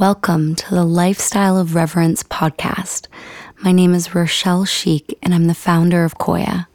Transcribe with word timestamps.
Welcome 0.00 0.54
to 0.54 0.74
the 0.74 0.86
Lifestyle 0.86 1.58
of 1.58 1.74
Reverence 1.74 2.22
podcast. 2.22 3.06
My 3.58 3.70
name 3.70 3.92
is 3.92 4.14
Rochelle 4.14 4.64
Schieck, 4.64 5.12
and 5.22 5.34
I'm 5.34 5.46
the 5.46 5.52
founder 5.52 6.06
of 6.06 6.16
Qoya. 6.16 6.68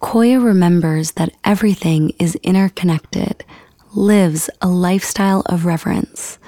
Qoya 0.00 0.40
remembers 0.40 1.10
that 1.14 1.34
everything 1.42 2.10
is 2.20 2.36
interconnected, 2.44 3.44
lives 3.92 4.48
a 4.62 4.68
lifestyle 4.68 5.42
of 5.46 5.64
reverence, 5.64 6.38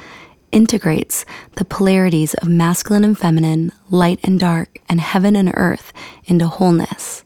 integrates 0.52 1.24
the 1.56 1.64
polarities 1.64 2.34
of 2.34 2.46
masculine 2.46 3.02
and 3.02 3.18
feminine, 3.18 3.72
light 3.88 4.20
and 4.22 4.38
dark, 4.38 4.78
and 4.88 5.00
heaven 5.00 5.34
and 5.34 5.50
earth 5.54 5.92
into 6.24 6.46
wholeness. 6.46 7.24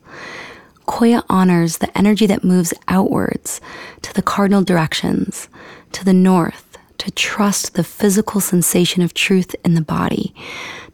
Qoya 0.89 1.23
honors 1.29 1.77
the 1.77 1.99
energy 1.99 2.25
that 2.29 2.43
moves 2.43 2.73
outwards 2.89 3.61
to 4.01 4.15
the 4.15 4.23
cardinal 4.23 4.63
directions, 4.63 5.51
to 5.93 6.03
the 6.03 6.15
north 6.15 6.74
to 6.99 7.11
trust 7.11 7.75
the 7.75 7.85
physical 7.85 8.41
sensation 8.41 9.03
of 9.03 9.15
truth 9.15 9.55
in 9.65 9.75
the 9.75 9.83
body. 9.83 10.35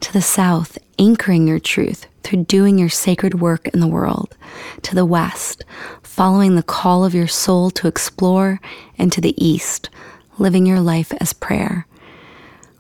To 0.01 0.13
the 0.13 0.23
south, 0.23 0.79
anchoring 0.99 1.47
your 1.47 1.59
truth 1.59 2.07
through 2.23 2.45
doing 2.45 2.79
your 2.79 2.89
sacred 2.89 3.41
work 3.41 3.69
in 3.69 3.81
the 3.81 3.87
world. 3.87 4.37
To 4.83 4.95
the 4.95 5.07
west, 5.07 5.65
following 6.03 6.57
the 6.57 6.63
call 6.63 7.05
of 7.05 7.15
your 7.15 7.29
soul 7.29 7.71
to 7.73 7.89
explore. 7.89 8.61
And 8.99 9.13
to 9.13 9.21
the 9.21 9.35
east, 9.43 9.91
living 10.39 10.67
your 10.67 10.81
life 10.81 11.13
as 11.21 11.33
prayer. 11.33 11.87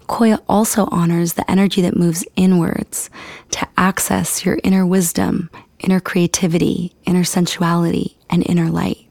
Qoya 0.09 0.43
also 0.49 0.87
honors 0.91 1.35
the 1.35 1.49
energy 1.49 1.81
that 1.83 1.97
moves 1.97 2.27
inwards 2.35 3.11
to 3.53 3.69
access 3.77 4.45
your 4.45 4.59
inner 4.65 4.85
wisdom, 4.85 5.51
inner 5.79 6.01
creativity, 6.01 6.93
inner 7.07 7.23
sensuality, 7.23 8.17
and 8.29 8.45
inner 8.49 8.71
light. 8.71 9.07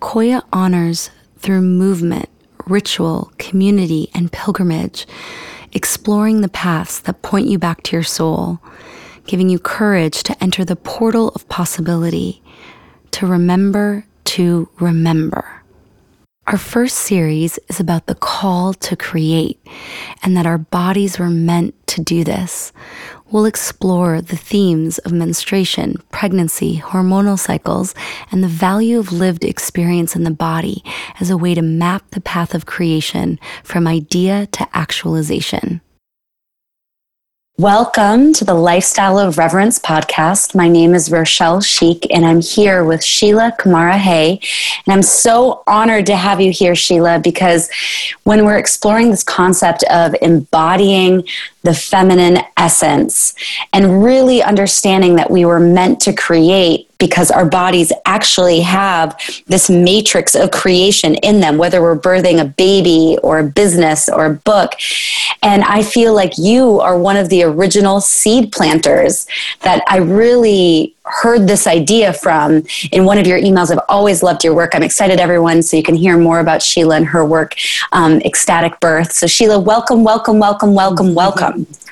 Qoya 0.00 0.42
honors 0.52 1.10
through 1.38 1.62
movement 1.62 2.28
ritual, 2.66 3.32
community, 3.38 4.10
and 4.14 4.32
pilgrimage, 4.32 5.06
exploring 5.72 6.40
the 6.40 6.48
paths 6.48 7.00
that 7.00 7.22
point 7.22 7.46
you 7.46 7.58
back 7.58 7.82
to 7.84 7.96
your 7.96 8.02
soul, 8.02 8.60
giving 9.26 9.48
you 9.48 9.58
courage 9.58 10.22
to 10.24 10.42
enter 10.42 10.64
the 10.64 10.76
portal 10.76 11.28
of 11.30 11.48
possibility, 11.48 12.42
to 13.12 13.26
remember 13.26 14.04
to 14.24 14.68
remember. 14.78 15.59
Our 16.50 16.58
first 16.58 16.96
series 16.96 17.60
is 17.68 17.78
about 17.78 18.06
the 18.06 18.16
call 18.16 18.74
to 18.74 18.96
create 18.96 19.64
and 20.20 20.36
that 20.36 20.46
our 20.46 20.58
bodies 20.58 21.16
were 21.16 21.30
meant 21.30 21.76
to 21.86 22.00
do 22.00 22.24
this. 22.24 22.72
We'll 23.30 23.44
explore 23.44 24.20
the 24.20 24.36
themes 24.36 24.98
of 24.98 25.12
menstruation, 25.12 26.02
pregnancy, 26.10 26.78
hormonal 26.78 27.38
cycles, 27.38 27.94
and 28.32 28.42
the 28.42 28.48
value 28.48 28.98
of 28.98 29.12
lived 29.12 29.44
experience 29.44 30.16
in 30.16 30.24
the 30.24 30.32
body 30.32 30.82
as 31.20 31.30
a 31.30 31.36
way 31.36 31.54
to 31.54 31.62
map 31.62 32.10
the 32.10 32.20
path 32.20 32.52
of 32.52 32.66
creation 32.66 33.38
from 33.62 33.86
idea 33.86 34.48
to 34.48 34.66
actualization. 34.76 35.80
Welcome 37.60 38.32
to 38.34 38.44
the 38.46 38.54
Lifestyle 38.54 39.18
of 39.18 39.36
Reverence 39.36 39.78
podcast. 39.78 40.54
My 40.54 40.66
name 40.66 40.94
is 40.94 41.10
Rochelle 41.10 41.58
Schieck, 41.58 42.06
and 42.08 42.24
I'm 42.24 42.40
here 42.40 42.84
with 42.84 43.04
Sheila 43.04 43.54
Kamara 43.60 43.98
Hay. 43.98 44.40
And 44.86 44.94
I'm 44.94 45.02
so 45.02 45.62
honored 45.66 46.06
to 46.06 46.16
have 46.16 46.40
you 46.40 46.52
here, 46.52 46.74
Sheila, 46.74 47.18
because 47.18 47.68
when 48.24 48.46
we're 48.46 48.56
exploring 48.56 49.10
this 49.10 49.22
concept 49.22 49.82
of 49.90 50.14
embodying 50.22 51.28
the 51.62 51.74
feminine 51.74 52.38
essence 52.56 53.34
and 53.74 54.02
really 54.02 54.42
understanding 54.42 55.16
that 55.16 55.30
we 55.30 55.44
were 55.44 55.60
meant 55.60 56.00
to 56.00 56.14
create 56.14 56.89
because 57.00 57.32
our 57.32 57.44
bodies 57.44 57.92
actually 58.06 58.60
have 58.60 59.18
this 59.48 59.68
matrix 59.68 60.36
of 60.36 60.52
creation 60.52 61.16
in 61.16 61.40
them, 61.40 61.58
whether 61.58 61.82
we're 61.82 61.98
birthing 61.98 62.40
a 62.40 62.44
baby 62.44 63.18
or 63.24 63.40
a 63.40 63.44
business 63.44 64.08
or 64.08 64.26
a 64.26 64.34
book. 64.34 64.74
And 65.42 65.64
I 65.64 65.82
feel 65.82 66.14
like 66.14 66.38
you 66.38 66.78
are 66.80 66.96
one 66.96 67.16
of 67.16 67.28
the 67.28 67.42
original 67.42 68.00
seed 68.00 68.52
planters 68.52 69.26
that 69.62 69.82
I 69.88 69.96
really 69.96 70.94
heard 71.10 71.46
this 71.46 71.66
idea 71.66 72.12
from 72.12 72.64
in 72.92 73.04
one 73.04 73.18
of 73.18 73.26
your 73.26 73.38
emails. 73.38 73.70
I've 73.70 73.84
always 73.88 74.22
loved 74.22 74.44
your 74.44 74.54
work. 74.54 74.74
I'm 74.74 74.82
excited, 74.82 75.20
everyone, 75.20 75.62
so 75.62 75.76
you 75.76 75.82
can 75.82 75.94
hear 75.94 76.16
more 76.16 76.40
about 76.40 76.62
Sheila 76.62 76.96
and 76.96 77.06
her 77.06 77.24
work, 77.24 77.54
um, 77.92 78.20
Ecstatic 78.22 78.78
Birth. 78.80 79.12
So, 79.12 79.26
Sheila, 79.26 79.58
welcome, 79.58 80.04
welcome, 80.04 80.38
welcome, 80.38 80.74
welcome, 80.74 81.14
welcome. 81.14 81.64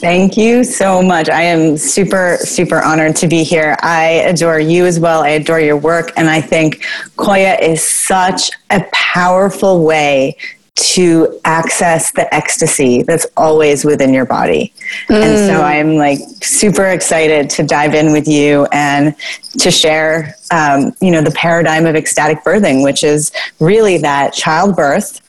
Thank 0.00 0.36
you 0.36 0.64
so 0.64 1.02
much. 1.02 1.28
I 1.28 1.42
am 1.42 1.76
super, 1.76 2.38
super 2.40 2.82
honored 2.82 3.16
to 3.16 3.28
be 3.28 3.42
here. 3.42 3.76
I 3.80 4.22
adore 4.26 4.60
you 4.60 4.86
as 4.86 5.00
well. 5.00 5.22
I 5.22 5.30
adore 5.30 5.60
your 5.60 5.76
work. 5.76 6.12
And 6.16 6.28
I 6.28 6.40
think 6.40 6.82
Qoya 7.16 7.60
is 7.60 7.86
such 7.86 8.50
a 8.70 8.84
powerful 8.92 9.84
way 9.84 10.36
to 10.78 11.40
access 11.44 12.12
the 12.12 12.32
ecstasy 12.32 13.02
that's 13.02 13.26
always 13.36 13.84
within 13.84 14.14
your 14.14 14.24
body. 14.24 14.72
Mm. 15.08 15.22
And 15.22 15.38
so 15.38 15.60
mm. 15.60 15.62
I'm 15.62 15.96
like 15.96 16.20
super 16.40 16.86
excited 16.86 17.50
to 17.50 17.64
dive 17.64 17.94
in 17.94 18.12
with 18.12 18.28
you 18.28 18.66
and 18.72 19.14
to 19.58 19.70
share, 19.70 20.36
um, 20.52 20.92
you 21.00 21.10
know, 21.10 21.20
the 21.20 21.32
paradigm 21.32 21.84
of 21.86 21.96
ecstatic 21.96 22.44
birthing, 22.44 22.84
which 22.84 23.02
is 23.02 23.32
really 23.58 23.98
that 23.98 24.32
childbirth 24.32 25.20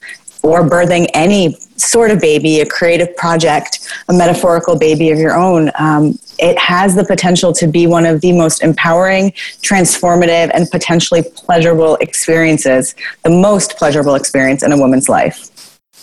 or 0.42 0.62
birthing 0.62 1.08
any 1.14 1.58
sort 1.76 2.10
of 2.10 2.20
baby, 2.20 2.60
a 2.60 2.66
creative 2.66 3.14
project, 3.16 3.88
a 4.08 4.12
metaphorical 4.12 4.78
baby 4.78 5.10
of 5.10 5.18
your 5.18 5.34
own, 5.34 5.70
um, 5.78 6.18
it 6.40 6.58
has 6.58 6.94
the 6.94 7.04
potential 7.04 7.52
to 7.54 7.66
be 7.66 7.86
one 7.86 8.06
of 8.06 8.20
the 8.20 8.32
most 8.32 8.62
empowering, 8.62 9.32
transformative, 9.62 10.50
and 10.54 10.70
potentially 10.70 11.22
pleasurable 11.34 11.96
experiences, 11.96 12.94
the 13.24 13.30
most 13.30 13.76
pleasurable 13.76 14.14
experience 14.14 14.62
in 14.62 14.72
a 14.72 14.78
woman's 14.78 15.08
life. 15.08 15.50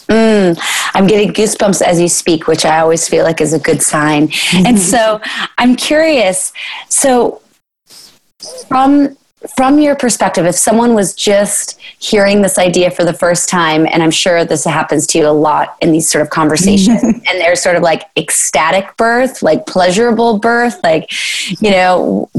Mm, 0.08 0.58
I'm 0.94 1.06
getting 1.06 1.34
goosebumps 1.34 1.82
as 1.82 2.00
you 2.00 2.08
speak, 2.08 2.48
which 2.48 2.64
I 2.64 2.80
always 2.80 3.08
feel 3.08 3.26
like 3.26 3.42
is 3.42 3.54
a 3.54 3.60
good 3.60 3.82
sign. 3.82 4.30
And 4.54 4.80
so 4.94 5.20
I'm 5.58 5.76
curious. 5.76 6.54
So, 6.88 7.42
from 8.68 9.18
from 9.56 9.80
your 9.80 9.96
perspective, 9.96 10.46
if 10.46 10.56
someone 10.56 10.94
was 10.94 11.14
just 11.14 11.80
hearing 12.00 12.42
this 12.42 12.58
idea 12.58 12.92
for 12.92 13.04
the 13.04 13.14
first 13.14 13.50
time, 13.50 13.88
and 13.88 14.04
I'm 14.04 14.12
sure 14.12 14.46
this 14.46 14.66
happens 14.66 15.08
to 15.08 15.20
you 15.20 15.28
a 15.28 15.30
lot 15.30 15.78
in 15.82 15.92
these 15.92 16.10
sort 16.10 16.22
of 16.22 16.30
conversations, 16.30 17.04
and 17.04 17.24
they're 17.24 17.56
sort 17.56 17.76
of 17.76 17.84
like 17.84 18.04
ecstatic 18.18 18.96
birth, 18.98 19.42
like 19.42 19.66
pleasurable 19.66 20.40
birth, 20.40 20.80
like, 20.84 21.12
you 21.62 21.72
know, 21.72 22.30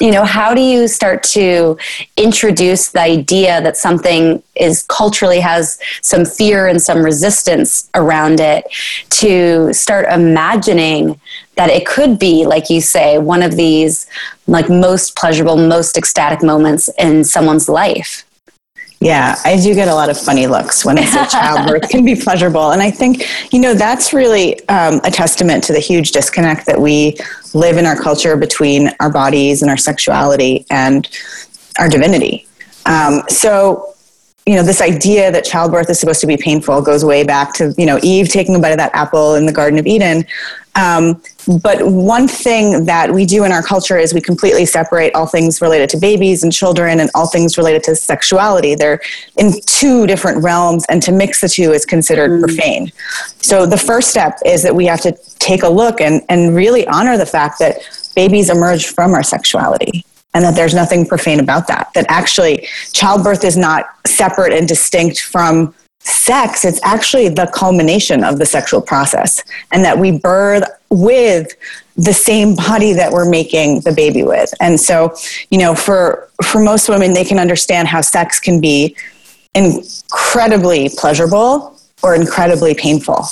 you 0.00 0.10
know 0.10 0.24
how 0.24 0.54
do 0.54 0.62
you 0.62 0.88
start 0.88 1.22
to 1.22 1.76
introduce 2.16 2.88
the 2.88 3.00
idea 3.00 3.60
that 3.60 3.76
something 3.76 4.42
is 4.56 4.82
culturally 4.84 5.40
has 5.40 5.78
some 6.00 6.24
fear 6.24 6.66
and 6.66 6.80
some 6.80 7.02
resistance 7.02 7.90
around 7.94 8.40
it 8.40 8.64
to 9.10 9.72
start 9.74 10.06
imagining 10.10 11.20
that 11.60 11.68
it 11.68 11.84
could 11.84 12.18
be 12.18 12.46
like 12.46 12.70
you 12.70 12.80
say 12.80 13.18
one 13.18 13.42
of 13.42 13.54
these 13.54 14.06
like 14.46 14.70
most 14.70 15.14
pleasurable 15.14 15.58
most 15.58 15.98
ecstatic 15.98 16.42
moments 16.42 16.88
in 16.98 17.22
someone's 17.22 17.68
life 17.68 18.24
yeah, 19.02 19.36
I 19.46 19.56
do 19.56 19.74
get 19.74 19.88
a 19.88 19.94
lot 19.94 20.10
of 20.10 20.20
funny 20.20 20.46
looks 20.46 20.84
when 20.84 20.98
I 20.98 21.06
say 21.06 21.24
childbirth 21.26 21.88
can 21.88 22.04
be 22.04 22.14
pleasurable. 22.26 22.72
And 22.72 22.82
I 22.82 22.90
think, 22.90 23.24
you 23.50 23.58
know, 23.58 23.72
that's 23.72 24.12
really 24.12 24.60
um, 24.68 25.00
a 25.04 25.10
testament 25.10 25.64
to 25.64 25.72
the 25.72 25.78
huge 25.78 26.10
disconnect 26.10 26.66
that 26.66 26.78
we 26.78 27.16
live 27.54 27.78
in 27.78 27.86
our 27.86 27.96
culture 27.96 28.36
between 28.36 28.90
our 29.00 29.10
bodies 29.10 29.62
and 29.62 29.70
our 29.70 29.78
sexuality 29.78 30.66
and 30.68 31.08
our 31.78 31.88
divinity. 31.88 32.46
Um, 32.84 33.22
so, 33.28 33.94
you 34.46 34.54
know, 34.54 34.62
this 34.62 34.80
idea 34.80 35.30
that 35.30 35.44
childbirth 35.44 35.90
is 35.90 36.00
supposed 36.00 36.20
to 36.22 36.26
be 36.26 36.36
painful 36.36 36.80
goes 36.82 37.04
way 37.04 37.22
back 37.22 37.52
to, 37.54 37.74
you 37.76 37.86
know, 37.86 38.00
Eve 38.02 38.28
taking 38.28 38.54
a 38.54 38.58
bite 38.58 38.70
of 38.70 38.78
that 38.78 38.94
apple 38.94 39.34
in 39.34 39.46
the 39.46 39.52
Garden 39.52 39.78
of 39.78 39.86
Eden. 39.86 40.24
Um, 40.76 41.20
but 41.62 41.84
one 41.84 42.28
thing 42.28 42.84
that 42.84 43.12
we 43.12 43.26
do 43.26 43.44
in 43.44 43.52
our 43.52 43.62
culture 43.62 43.98
is 43.98 44.14
we 44.14 44.20
completely 44.20 44.64
separate 44.64 45.14
all 45.14 45.26
things 45.26 45.60
related 45.60 45.90
to 45.90 45.98
babies 45.98 46.42
and 46.42 46.52
children 46.52 47.00
and 47.00 47.10
all 47.14 47.26
things 47.26 47.58
related 47.58 47.82
to 47.84 47.96
sexuality. 47.96 48.74
They're 48.74 49.00
in 49.36 49.52
two 49.66 50.06
different 50.06 50.42
realms, 50.42 50.86
and 50.88 51.02
to 51.02 51.12
mix 51.12 51.40
the 51.40 51.48
two 51.48 51.72
is 51.72 51.84
considered 51.84 52.30
mm. 52.30 52.42
profane. 52.42 52.92
So 53.42 53.66
the 53.66 53.76
first 53.76 54.08
step 54.08 54.38
is 54.46 54.62
that 54.62 54.74
we 54.74 54.86
have 54.86 55.00
to 55.02 55.12
take 55.38 55.64
a 55.64 55.68
look 55.68 56.00
and, 56.00 56.22
and 56.28 56.54
really 56.54 56.86
honor 56.86 57.18
the 57.18 57.26
fact 57.26 57.58
that 57.58 57.78
babies 58.14 58.48
emerge 58.48 58.86
from 58.86 59.12
our 59.12 59.22
sexuality 59.22 60.04
and 60.34 60.44
that 60.44 60.54
there's 60.54 60.74
nothing 60.74 61.06
profane 61.06 61.40
about 61.40 61.66
that. 61.68 61.90
That 61.94 62.06
actually, 62.08 62.68
childbirth 62.92 63.44
is 63.44 63.56
not 63.56 63.86
separate 64.06 64.52
and 64.52 64.68
distinct 64.68 65.20
from 65.20 65.74
sex, 66.00 66.64
it's 66.64 66.80
actually 66.82 67.28
the 67.28 67.50
culmination 67.54 68.24
of 68.24 68.38
the 68.38 68.46
sexual 68.46 68.80
process, 68.80 69.42
and 69.72 69.84
that 69.84 69.98
we 69.98 70.12
birth 70.12 70.64
with 70.88 71.54
the 71.96 72.12
same 72.12 72.54
body 72.54 72.92
that 72.94 73.12
we're 73.12 73.28
making 73.28 73.80
the 73.80 73.92
baby 73.92 74.22
with. 74.22 74.52
And 74.60 74.80
so, 74.80 75.14
you 75.50 75.58
know, 75.58 75.74
for 75.74 76.28
for 76.42 76.58
most 76.58 76.88
women, 76.88 77.12
they 77.12 77.24
can 77.24 77.38
understand 77.38 77.88
how 77.88 78.00
sex 78.00 78.40
can 78.40 78.60
be 78.60 78.96
incredibly 79.54 80.88
pleasurable 80.88 81.76
or 82.02 82.14
incredibly 82.14 82.74
painful. 82.74 83.26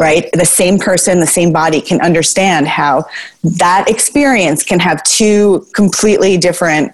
Right? 0.00 0.28
The 0.32 0.44
same 0.44 0.78
person, 0.78 1.20
the 1.20 1.26
same 1.26 1.52
body 1.52 1.80
can 1.80 2.00
understand 2.00 2.66
how 2.66 3.04
that 3.42 3.88
experience 3.88 4.62
can 4.62 4.80
have 4.80 5.02
two 5.04 5.66
completely 5.74 6.36
different 6.36 6.92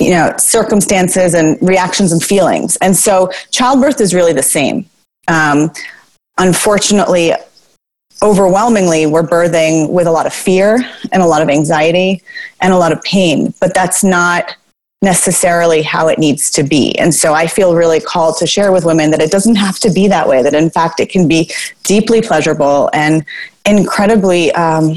you 0.00 0.10
know 0.10 0.34
circumstances 0.38 1.34
and 1.34 1.56
reactions 1.62 2.10
and 2.10 2.20
feelings 2.20 2.74
and 2.76 2.96
so 2.96 3.30
childbirth 3.52 4.00
is 4.00 4.12
really 4.12 4.32
the 4.32 4.42
same 4.42 4.84
um, 5.28 5.70
unfortunately, 6.38 7.32
overwhelmingly, 8.22 9.06
we're 9.06 9.22
birthing 9.22 9.90
with 9.90 10.06
a 10.06 10.10
lot 10.10 10.26
of 10.26 10.32
fear 10.32 10.78
and 11.12 11.22
a 11.22 11.26
lot 11.26 11.42
of 11.42 11.48
anxiety 11.48 12.22
and 12.60 12.72
a 12.72 12.76
lot 12.76 12.92
of 12.92 13.02
pain. 13.02 13.52
But 13.60 13.74
that's 13.74 14.04
not 14.04 14.56
necessarily 15.02 15.82
how 15.82 16.08
it 16.08 16.18
needs 16.18 16.50
to 16.50 16.62
be. 16.62 16.98
And 16.98 17.14
so 17.14 17.34
I 17.34 17.46
feel 17.46 17.74
really 17.74 18.00
called 18.00 18.38
to 18.38 18.46
share 18.46 18.72
with 18.72 18.84
women 18.84 19.10
that 19.10 19.20
it 19.20 19.30
doesn't 19.30 19.56
have 19.56 19.78
to 19.80 19.90
be 19.90 20.08
that 20.08 20.26
way, 20.26 20.42
that 20.42 20.54
in 20.54 20.70
fact 20.70 20.98
it 20.98 21.10
can 21.10 21.28
be 21.28 21.50
deeply 21.82 22.22
pleasurable 22.22 22.90
and 22.92 23.24
incredibly. 23.66 24.50
Um, 24.52 24.96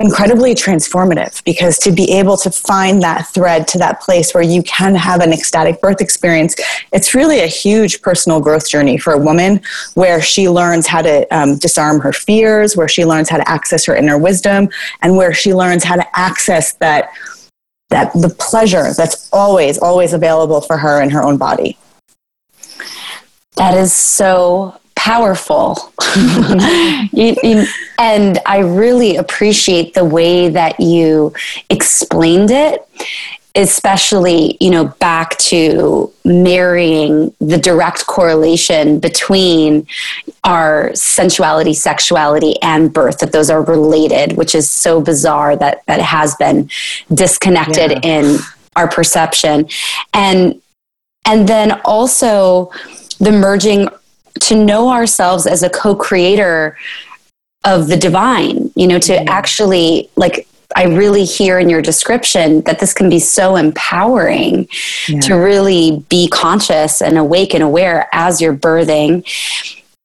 incredibly 0.00 0.54
transformative 0.54 1.42
because 1.44 1.76
to 1.78 1.90
be 1.90 2.12
able 2.12 2.36
to 2.36 2.50
find 2.50 3.02
that 3.02 3.26
thread 3.34 3.66
to 3.66 3.78
that 3.78 4.00
place 4.00 4.32
where 4.32 4.44
you 4.44 4.62
can 4.62 4.94
have 4.94 5.20
an 5.20 5.32
ecstatic 5.32 5.80
birth 5.80 6.00
experience 6.00 6.54
it's 6.92 7.16
really 7.16 7.40
a 7.40 7.48
huge 7.48 8.00
personal 8.00 8.40
growth 8.40 8.68
journey 8.68 8.96
for 8.96 9.12
a 9.12 9.18
woman 9.18 9.60
where 9.94 10.22
she 10.22 10.48
learns 10.48 10.86
how 10.86 11.02
to 11.02 11.26
um, 11.36 11.58
disarm 11.58 11.98
her 11.98 12.12
fears 12.12 12.76
where 12.76 12.86
she 12.86 13.04
learns 13.04 13.28
how 13.28 13.36
to 13.36 13.50
access 13.50 13.84
her 13.84 13.96
inner 13.96 14.16
wisdom 14.16 14.68
and 15.02 15.16
where 15.16 15.34
she 15.34 15.52
learns 15.52 15.82
how 15.82 15.96
to 15.96 16.06
access 16.16 16.74
that 16.74 17.10
that 17.90 18.12
the 18.12 18.28
pleasure 18.28 18.92
that's 18.92 19.28
always 19.32 19.78
always 19.78 20.12
available 20.12 20.60
for 20.60 20.76
her 20.76 21.00
in 21.00 21.10
her 21.10 21.22
own 21.22 21.36
body. 21.36 21.76
That 23.56 23.76
is 23.76 23.92
so 23.92 24.78
powerful. 24.94 25.92
You, 27.10 27.36
you, 27.42 27.66
and 27.98 28.38
i 28.44 28.58
really 28.58 29.16
appreciate 29.16 29.94
the 29.94 30.04
way 30.04 30.48
that 30.48 30.78
you 30.78 31.32
explained 31.70 32.50
it 32.50 32.86
especially 33.58 34.56
you 34.60 34.70
know 34.70 34.84
back 35.00 35.36
to 35.38 36.12
marrying 36.24 37.34
the 37.40 37.58
direct 37.58 38.06
correlation 38.06 39.00
between 39.00 39.84
our 40.44 40.92
sensuality 40.94 41.74
sexuality 41.74 42.54
and 42.62 42.92
birth 42.92 43.18
that 43.18 43.32
those 43.32 43.50
are 43.50 43.62
related 43.62 44.36
which 44.36 44.54
is 44.54 44.70
so 44.70 45.00
bizarre 45.00 45.56
that 45.56 45.84
that 45.86 46.00
has 46.00 46.36
been 46.36 46.70
disconnected 47.12 47.90
yeah. 47.90 48.00
in 48.04 48.38
our 48.76 48.88
perception 48.88 49.68
and 50.14 50.62
and 51.24 51.48
then 51.48 51.80
also 51.84 52.70
the 53.18 53.32
merging 53.32 53.88
to 54.38 54.54
know 54.54 54.88
ourselves 54.88 55.48
as 55.48 55.64
a 55.64 55.70
co-creator 55.70 56.78
of 57.64 57.88
the 57.88 57.96
divine 57.96 58.70
you 58.76 58.86
know 58.86 59.00
to 59.00 59.14
mm-hmm. 59.14 59.28
actually 59.28 60.08
like 60.14 60.46
I 60.78 60.84
really 60.84 61.24
hear 61.24 61.58
in 61.58 61.68
your 61.68 61.82
description 61.82 62.60
that 62.62 62.78
this 62.78 62.94
can 62.94 63.10
be 63.10 63.18
so 63.18 63.56
empowering 63.56 64.68
yeah. 65.08 65.18
to 65.22 65.34
really 65.34 66.04
be 66.08 66.28
conscious 66.28 67.02
and 67.02 67.18
awake 67.18 67.52
and 67.52 67.64
aware 67.64 68.08
as 68.12 68.40
you're 68.40 68.54
birthing. 68.54 69.26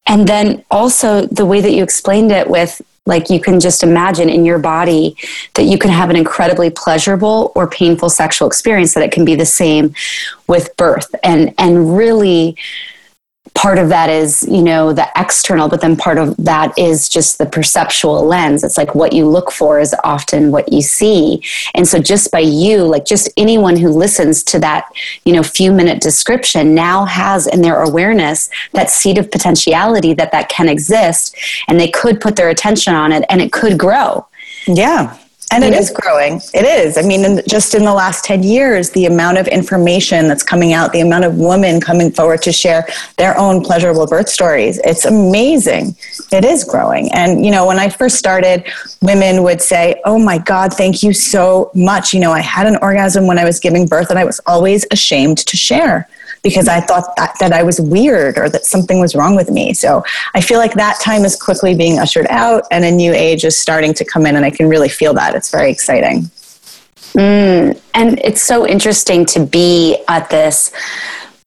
And 0.08 0.28
then 0.28 0.66
also 0.72 1.28
the 1.28 1.46
way 1.46 1.62
that 1.62 1.74
you 1.74 1.84
explained 1.84 2.32
it 2.32 2.50
with 2.50 2.82
like 3.06 3.30
you 3.30 3.40
can 3.40 3.60
just 3.60 3.84
imagine 3.84 4.30
in 4.30 4.46
your 4.46 4.58
body 4.58 5.16
that 5.54 5.66
you 5.66 5.78
can 5.78 5.92
have 5.92 6.10
an 6.10 6.16
incredibly 6.16 6.72
pleasurable 6.72 7.52
or 7.54 7.70
painful 7.70 8.10
sexual 8.10 8.48
experience 8.48 8.96
that 8.96 9.04
it 9.04 9.12
can 9.12 9.26
be 9.26 9.36
the 9.36 9.46
same 9.46 9.94
with 10.48 10.76
birth 10.76 11.14
and 11.24 11.54
and 11.60 11.96
really 11.96 12.58
part 13.54 13.78
of 13.78 13.90
that 13.90 14.10
is 14.10 14.46
you 14.50 14.62
know 14.62 14.94
the 14.94 15.08
external 15.16 15.70
but 15.70 15.82
then 15.82 15.96
part 15.96 16.18
of 16.18 16.36
that 16.38 16.78
is 16.78 17.08
just 17.08 17.38
the 17.38 17.46
perceptual 17.46 18.26
lens. 18.26 18.64
It's 18.64 18.78
like 18.78 18.96
what 18.96 19.14
you 19.14 19.28
look 19.28 19.52
for 19.52 19.80
is 19.80 19.96
often 20.04 20.52
what 20.52 20.72
you 20.72 20.82
see. 20.82 21.44
And 21.74 21.88
so 21.88 22.00
just 22.00 22.32
by 22.32 22.40
you 22.40 22.84
like 22.84 23.06
just 23.06 23.30
anyone 23.38 23.78
who 23.78 23.90
listens 23.90 24.44
to 24.46 24.60
that 24.60 24.92
you 25.26 25.34
know 25.34 25.44
few 25.44 25.72
minute 25.72 26.02
description 26.02 26.74
now 26.76 27.06
has 27.06 27.48
in 27.48 27.62
their 27.62 27.82
awareness 27.82 28.50
that 28.74 28.90
seed 28.90 29.18
of 29.18 29.32
potentiality 29.32 30.14
that 30.14 30.32
that 30.32 30.50
can 30.50 30.68
exist 30.68 31.36
and 31.68 31.80
they 31.80 31.90
could 31.90 32.20
put 32.20 32.36
their 32.36 32.50
attention 32.50 32.94
on 32.94 33.12
it 33.12 33.24
and 33.30 33.42
it 33.42 33.52
could 33.52 33.78
grow. 33.78 34.26
Yeah 34.68 35.18
and 35.54 35.64
it 35.64 35.74
is 35.74 35.92
growing. 35.92 36.42
It 36.54 36.66
is. 36.66 36.98
I 36.98 37.02
mean, 37.02 37.24
in, 37.24 37.42
just 37.48 37.76
in 37.76 37.84
the 37.84 37.94
last 37.94 38.26
10 38.26 38.44
years, 38.44 38.90
the 38.92 39.06
amount 39.06 39.38
of 39.38 39.48
information 39.48 40.28
that's 40.28 40.44
coming 40.44 40.74
out, 40.74 40.92
the 40.92 41.02
amount 41.02 41.26
of 41.26 41.38
women 41.38 41.80
coming 41.80 42.12
forward 42.12 42.42
to 42.44 42.52
share 42.52 42.88
their 43.18 43.38
own 43.38 43.64
pleasurable 43.64 44.08
birth 44.08 44.30
stories, 44.30 44.80
it's 44.84 45.06
amazing. 45.06 45.96
It 46.32 46.44
is 46.44 46.64
growing. 46.64 47.12
And, 47.14 47.46
you 47.46 47.52
know, 47.52 47.68
when 47.68 47.80
I 47.80 47.90
first 47.90 48.18
started, 48.18 48.66
women 49.02 49.44
would 49.44 49.62
say, 49.62 50.02
Oh 50.06 50.18
my 50.18 50.38
God, 50.38 50.74
thank 50.74 51.04
you 51.04 51.14
so 51.14 51.72
much. 51.74 52.14
You 52.14 52.20
know, 52.20 52.32
I 52.32 52.42
had 52.42 52.68
an 52.68 52.78
orgasm 52.82 53.28
when 53.28 53.38
I 53.40 53.46
was 53.46 53.60
giving 53.60 53.86
birth 53.86 54.10
and 54.10 54.20
I 54.20 54.26
was 54.26 54.40
always 54.46 54.86
ashamed 54.92 55.40
to 55.40 55.58
share 55.58 56.08
because 56.44 56.68
I 56.68 56.82
thought 56.82 57.16
that, 57.16 57.36
that 57.40 57.54
I 57.54 57.64
was 57.64 57.80
weird 57.80 58.38
or 58.38 58.50
that 58.50 58.66
something 58.66 59.00
was 59.00 59.16
wrong 59.16 59.36
with 59.36 59.50
me. 59.50 59.74
So 59.74 60.04
I 60.36 60.42
feel 60.42 60.60
like 60.60 60.74
that 60.74 61.00
time 61.00 61.24
is 61.24 61.36
quickly 61.36 61.74
being 61.74 62.00
ushered 62.00 62.28
out 62.30 62.66
and 62.70 62.84
a 62.84 62.92
new 62.92 63.14
age 63.14 63.46
is 63.46 63.58
starting 63.58 63.94
to 63.96 64.06
come 64.06 64.26
in, 64.26 64.36
and 64.36 64.46
I 64.46 64.52
can 64.52 64.68
really 64.68 64.90
feel 64.90 65.14
that. 65.16 65.36
It's 65.36 65.50
very 65.50 65.72
exciting. 65.72 66.30
Mm, 67.14 67.80
and 67.94 68.20
it's 68.20 68.42
so 68.42 68.68
interesting 68.68 69.26
to 69.28 69.46
be 69.46 69.98
at 70.08 70.30
this 70.30 70.72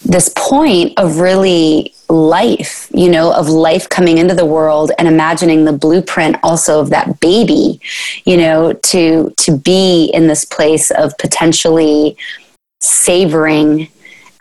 this 0.04 0.30
point 0.36 0.92
of 0.98 1.18
really 1.18 1.92
life, 2.08 2.88
you 2.94 3.10
know, 3.10 3.32
of 3.32 3.48
life 3.48 3.88
coming 3.88 4.18
into 4.18 4.34
the 4.34 4.44
world 4.44 4.92
and 4.98 5.08
imagining 5.08 5.64
the 5.64 5.72
blueprint 5.72 6.36
also 6.44 6.80
of 6.80 6.90
that 6.90 7.18
baby, 7.18 7.80
you 8.24 8.36
know, 8.36 8.72
to 8.72 9.32
to 9.38 9.56
be 9.56 10.10
in 10.14 10.28
this 10.28 10.44
place 10.44 10.90
of 10.92 11.16
potentially 11.18 12.16
savoring 12.80 13.88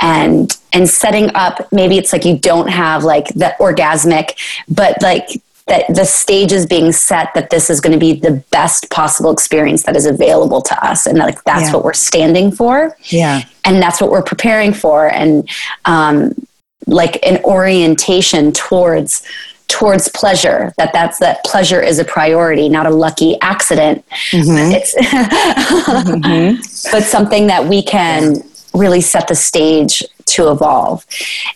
and 0.05 0.57
and 0.73 0.89
setting 0.89 1.29
up 1.35 1.71
maybe 1.71 1.97
it's 1.97 2.13
like 2.13 2.25
you 2.25 2.37
don't 2.37 2.67
have 2.67 3.03
like 3.03 3.27
the 3.29 3.53
orgasmic 3.59 4.37
but 4.67 5.01
like 5.01 5.27
that 5.67 5.83
the 5.89 6.05
stage 6.05 6.51
is 6.51 6.65
being 6.65 6.91
set 6.91 7.33
that 7.33 7.49
this 7.49 7.69
is 7.69 7.81
going 7.81 7.91
to 7.91 7.99
be 7.99 8.13
the 8.13 8.43
best 8.51 8.89
possible 8.91 9.31
experience 9.31 9.83
that 9.83 9.95
is 9.95 10.05
available 10.05 10.61
to 10.61 10.85
us 10.85 11.07
and 11.07 11.17
like 11.17 11.43
that's 11.43 11.67
yeah. 11.67 11.73
what 11.73 11.83
we're 11.83 11.93
standing 11.93 12.51
for 12.51 12.95
yeah 13.05 13.41
and 13.63 13.81
that's 13.81 13.99
what 13.99 14.11
we're 14.11 14.23
preparing 14.23 14.73
for 14.73 15.11
and 15.11 15.49
um, 15.85 16.33
like 16.85 17.25
an 17.25 17.43
orientation 17.43 18.51
towards 18.51 19.23
towards 19.67 20.07
pleasure 20.09 20.71
that 20.77 20.93
that's 20.93 21.17
that 21.17 21.43
pleasure 21.43 21.81
is 21.81 21.97
a 21.97 22.05
priority 22.05 22.69
not 22.69 22.85
a 22.85 22.91
lucky 22.91 23.39
accident 23.41 24.05
mm-hmm. 24.29 24.71
it's 24.71 24.93
mm-hmm. 24.99 26.91
but 26.91 27.03
something 27.03 27.47
that 27.47 27.65
we 27.65 27.81
can 27.81 28.35
really 28.75 29.01
set 29.01 29.27
the 29.27 29.35
stage 29.35 30.03
to 30.25 30.51
evolve. 30.51 31.05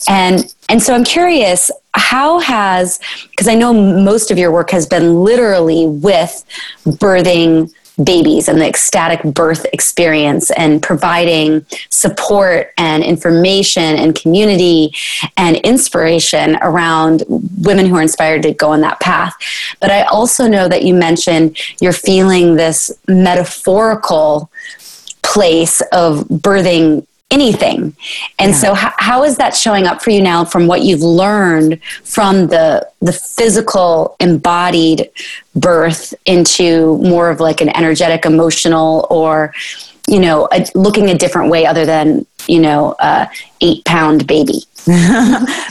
And 0.08 0.54
and 0.70 0.82
so 0.82 0.94
I'm 0.94 1.04
curious, 1.04 1.72
how 1.94 2.40
has 2.40 3.00
because 3.30 3.48
I 3.48 3.56
know 3.56 3.74
most 3.74 4.32
of 4.32 4.38
your 4.38 4.52
work 4.52 4.70
has 4.72 4.86
been 4.86 5.24
literally 5.24 5.88
with 5.88 6.46
birthing 6.86 7.74
babies 8.04 8.48
and 8.48 8.62
the 8.62 8.68
ecstatic 8.68 9.22
birth 9.24 9.66
experience 9.74 10.52
and 10.52 10.82
providing 10.82 11.66
support 11.90 12.72
and 12.78 13.04
information 13.04 13.96
and 13.96 14.16
community 14.16 14.94
and 15.38 15.58
inspiration 15.58 16.58
around 16.62 17.24
women 17.28 17.86
who 17.86 17.96
are 17.96 18.02
inspired 18.02 18.44
to 18.44 18.54
go 18.54 18.72
on 18.72 18.82
that 18.82 19.00
path. 19.00 19.36
But 19.82 19.92
I 19.92 20.04
also 20.04 20.48
know 20.48 20.68
that 20.68 20.84
you 20.84 20.94
mentioned 20.94 21.58
you're 21.82 21.92
feeling 21.92 22.56
this 22.56 22.92
metaphorical 23.08 24.50
place 25.22 25.82
of 25.92 26.20
birthing 26.30 27.06
anything. 27.32 27.96
And 28.40 28.52
yeah. 28.52 28.58
so 28.58 28.74
how, 28.74 28.94
how 28.98 29.24
is 29.24 29.38
that 29.38 29.56
showing 29.56 29.86
up 29.86 30.02
for 30.02 30.10
you 30.10 30.22
now 30.22 30.44
from 30.44 30.68
what 30.68 30.82
you've 30.82 31.02
learned 31.02 31.80
from 32.04 32.48
the 32.48 32.88
the 33.02 33.14
physical 33.14 34.16
embodied 34.20 35.10
birth 35.56 36.14
into 36.26 36.98
more 36.98 37.30
of 37.30 37.40
like 37.40 37.62
an 37.62 37.70
energetic 37.70 38.26
emotional 38.26 39.08
or 39.10 39.54
you 40.08 40.20
know 40.20 40.48
a, 40.52 40.66
looking 40.74 41.10
a 41.10 41.18
different 41.18 41.52
way 41.52 41.66
other 41.66 41.86
than 41.86 42.26
you 42.48 42.60
know 42.60 42.96
a 43.00 43.28
8 43.62 43.86
pound 43.86 44.28
baby. 44.28 44.64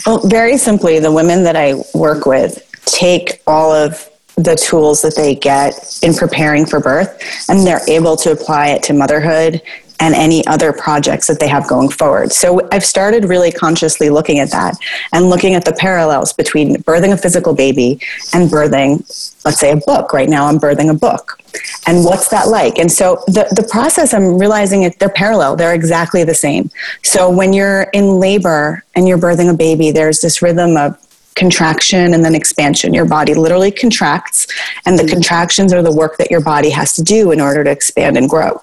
well 0.07 0.21
very 0.27 0.57
simply 0.57 1.01
the 1.01 1.13
women 1.13 1.43
that 1.43 1.57
I 1.57 1.75
work 1.93 2.25
with 2.25 2.65
take 2.85 3.43
all 3.47 3.73
of 3.73 4.09
the 4.37 4.55
tools 4.55 5.03
that 5.03 5.17
they 5.17 5.35
get 5.35 5.99
in 6.03 6.15
preparing 6.15 6.65
for 6.65 6.79
birth 6.79 7.21
and 7.49 7.67
they're 7.67 7.83
able 7.89 8.17
to 8.17 8.31
apply 8.31 8.69
it 8.69 8.85
to 8.85 8.93
motherhood 8.93 9.61
and 10.01 10.15
any 10.15 10.47
other 10.47 10.73
projects 10.73 11.27
that 11.27 11.41
they 11.41 11.49
have 11.49 11.67
going 11.67 11.89
forward. 11.89 12.33
So 12.33 12.67
I've 12.71 12.85
started 12.85 13.25
really 13.25 13.51
consciously 13.51 14.11
looking 14.11 14.39
at 14.39 14.51
that 14.51 14.77
and 15.13 15.29
looking 15.29 15.55
at 15.55 15.65
the 15.65 15.73
parallels 15.73 16.33
between 16.33 16.77
birthing 16.85 17.13
a 17.13 17.17
physical 17.17 17.55
baby 17.55 18.01
and 18.33 18.49
birthing, 18.49 18.99
let's 19.45 19.59
say, 19.59 19.73
a 19.73 19.77
book. 19.77 20.13
Right 20.13 20.29
now, 20.29 20.47
I'm 20.47 20.59
birthing 20.59 20.91
a 20.91 20.95
book. 20.95 21.41
And 21.87 22.05
what's 22.05 22.29
that 22.29 22.49
like? 22.49 22.79
And 22.79 22.91
so 22.91 23.25
the, 23.27 23.49
the 23.51 23.67
process, 23.71 24.15
I'm 24.15 24.39
realizing 24.39 24.83
it, 24.85 24.99
they're 24.99 25.09
parallel, 25.09 25.57
they're 25.57 25.75
exactly 25.75 26.23
the 26.23 26.35
same. 26.35 26.71
So 27.03 27.31
when 27.31 27.53
you're 27.53 27.83
in 27.93 28.21
labor 28.21 28.85
and 28.95 29.09
you're 29.09 29.19
birthing 29.19 29.53
a 29.53 29.57
baby, 29.57 29.91
there's 29.91 30.21
this 30.21 30.43
rhythm 30.43 30.77
of 30.77 30.97
contraction 31.35 32.15
and 32.15 32.25
then 32.25 32.35
expansion. 32.35 32.93
Your 32.93 33.05
body 33.05 33.33
literally 33.33 33.71
contracts, 33.71 34.47
and 34.85 34.99
the 34.99 35.05
mm-hmm. 35.05 35.15
contractions 35.15 35.73
are 35.73 35.83
the 35.83 35.93
work 35.93 36.19
that 36.19 36.31
your 36.31 36.41
body 36.41 36.71
has 36.71 36.95
to 36.95 37.03
do 37.03 37.31
in 37.31 37.41
order 37.41 37.63
to 37.63 37.71
expand 37.71 38.17
and 38.17 38.29
grow 38.29 38.61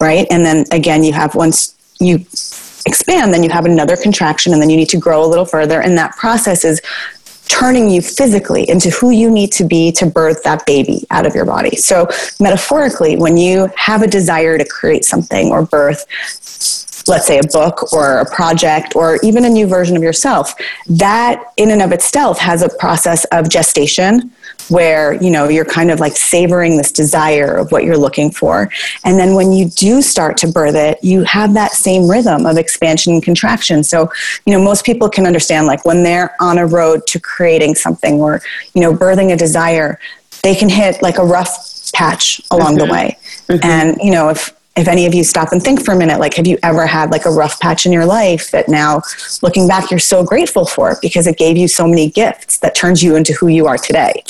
right? 0.00 0.26
And 0.30 0.44
then 0.44 0.64
again, 0.70 1.04
you 1.04 1.12
have 1.12 1.34
once 1.34 1.74
you 1.98 2.16
expand, 2.86 3.32
then 3.32 3.42
you 3.42 3.50
have 3.50 3.64
another 3.64 3.96
contraction, 3.96 4.52
and 4.52 4.62
then 4.62 4.70
you 4.70 4.76
need 4.76 4.88
to 4.90 4.98
grow 4.98 5.24
a 5.24 5.26
little 5.26 5.44
further. 5.44 5.80
And 5.80 5.98
that 5.98 6.16
process 6.16 6.64
is 6.64 6.80
turning 7.48 7.88
you 7.90 8.02
physically 8.02 8.68
into 8.68 8.90
who 8.90 9.10
you 9.10 9.30
need 9.30 9.52
to 9.52 9.64
be 9.64 9.92
to 9.92 10.06
birth 10.06 10.42
that 10.42 10.66
baby 10.66 11.06
out 11.10 11.26
of 11.26 11.34
your 11.34 11.44
body. 11.44 11.76
So, 11.76 12.08
metaphorically, 12.40 13.16
when 13.16 13.36
you 13.36 13.70
have 13.76 14.02
a 14.02 14.06
desire 14.06 14.58
to 14.58 14.64
create 14.64 15.04
something 15.04 15.50
or 15.50 15.62
birth, 15.62 16.06
let's 17.08 17.26
say 17.26 17.38
a 17.38 17.46
book 17.52 17.92
or 17.92 18.18
a 18.18 18.30
project 18.30 18.96
or 18.96 19.18
even 19.22 19.44
a 19.44 19.48
new 19.48 19.66
version 19.66 19.96
of 19.96 20.02
yourself, 20.02 20.54
that 20.88 21.52
in 21.56 21.70
and 21.70 21.82
of 21.82 21.92
itself 21.92 22.38
has 22.38 22.62
a 22.62 22.68
process 22.80 23.24
of 23.26 23.48
gestation 23.48 24.32
where 24.68 25.14
you 25.22 25.30
know 25.30 25.48
you're 25.48 25.64
kind 25.64 25.90
of 25.90 26.00
like 26.00 26.16
savoring 26.16 26.76
this 26.76 26.90
desire 26.90 27.56
of 27.56 27.70
what 27.72 27.84
you're 27.84 27.96
looking 27.96 28.30
for 28.30 28.70
and 29.04 29.18
then 29.18 29.34
when 29.34 29.52
you 29.52 29.68
do 29.70 30.02
start 30.02 30.36
to 30.36 30.46
birth 30.46 30.74
it 30.74 30.98
you 31.02 31.22
have 31.24 31.54
that 31.54 31.72
same 31.72 32.08
rhythm 32.08 32.46
of 32.46 32.56
expansion 32.56 33.12
and 33.12 33.22
contraction 33.22 33.82
so 33.82 34.10
you 34.44 34.52
know 34.52 34.62
most 34.62 34.84
people 34.84 35.08
can 35.08 35.26
understand 35.26 35.66
like 35.66 35.84
when 35.84 36.02
they're 36.02 36.34
on 36.40 36.58
a 36.58 36.66
road 36.66 37.06
to 37.06 37.20
creating 37.20 37.74
something 37.74 38.20
or 38.20 38.40
you 38.74 38.80
know 38.80 38.92
birthing 38.92 39.32
a 39.32 39.36
desire 39.36 39.98
they 40.42 40.54
can 40.54 40.68
hit 40.68 41.00
like 41.02 41.18
a 41.18 41.24
rough 41.24 41.92
patch 41.92 42.40
along 42.50 42.76
mm-hmm. 42.76 42.86
the 42.86 42.92
way 42.92 43.18
mm-hmm. 43.48 43.64
and 43.64 43.98
you 44.02 44.10
know 44.10 44.28
if 44.28 44.55
if 44.76 44.88
any 44.88 45.06
of 45.06 45.14
you 45.14 45.24
stop 45.24 45.52
and 45.52 45.62
think 45.62 45.84
for 45.84 45.92
a 45.92 45.96
minute, 45.96 46.20
like, 46.20 46.34
have 46.34 46.46
you 46.46 46.58
ever 46.62 46.86
had 46.86 47.10
like 47.10 47.24
a 47.24 47.30
rough 47.30 47.58
patch 47.60 47.86
in 47.86 47.92
your 47.92 48.04
life 48.04 48.50
that 48.50 48.68
now 48.68 49.00
looking 49.42 49.66
back, 49.66 49.90
you're 49.90 49.98
so 49.98 50.22
grateful 50.22 50.66
for 50.66 50.98
because 51.00 51.26
it 51.26 51.38
gave 51.38 51.56
you 51.56 51.66
so 51.66 51.86
many 51.86 52.10
gifts 52.10 52.58
that 52.58 52.74
turns 52.74 53.02
you 53.02 53.16
into 53.16 53.32
who 53.32 53.48
you 53.48 53.66
are 53.66 53.78
today. 53.78 54.22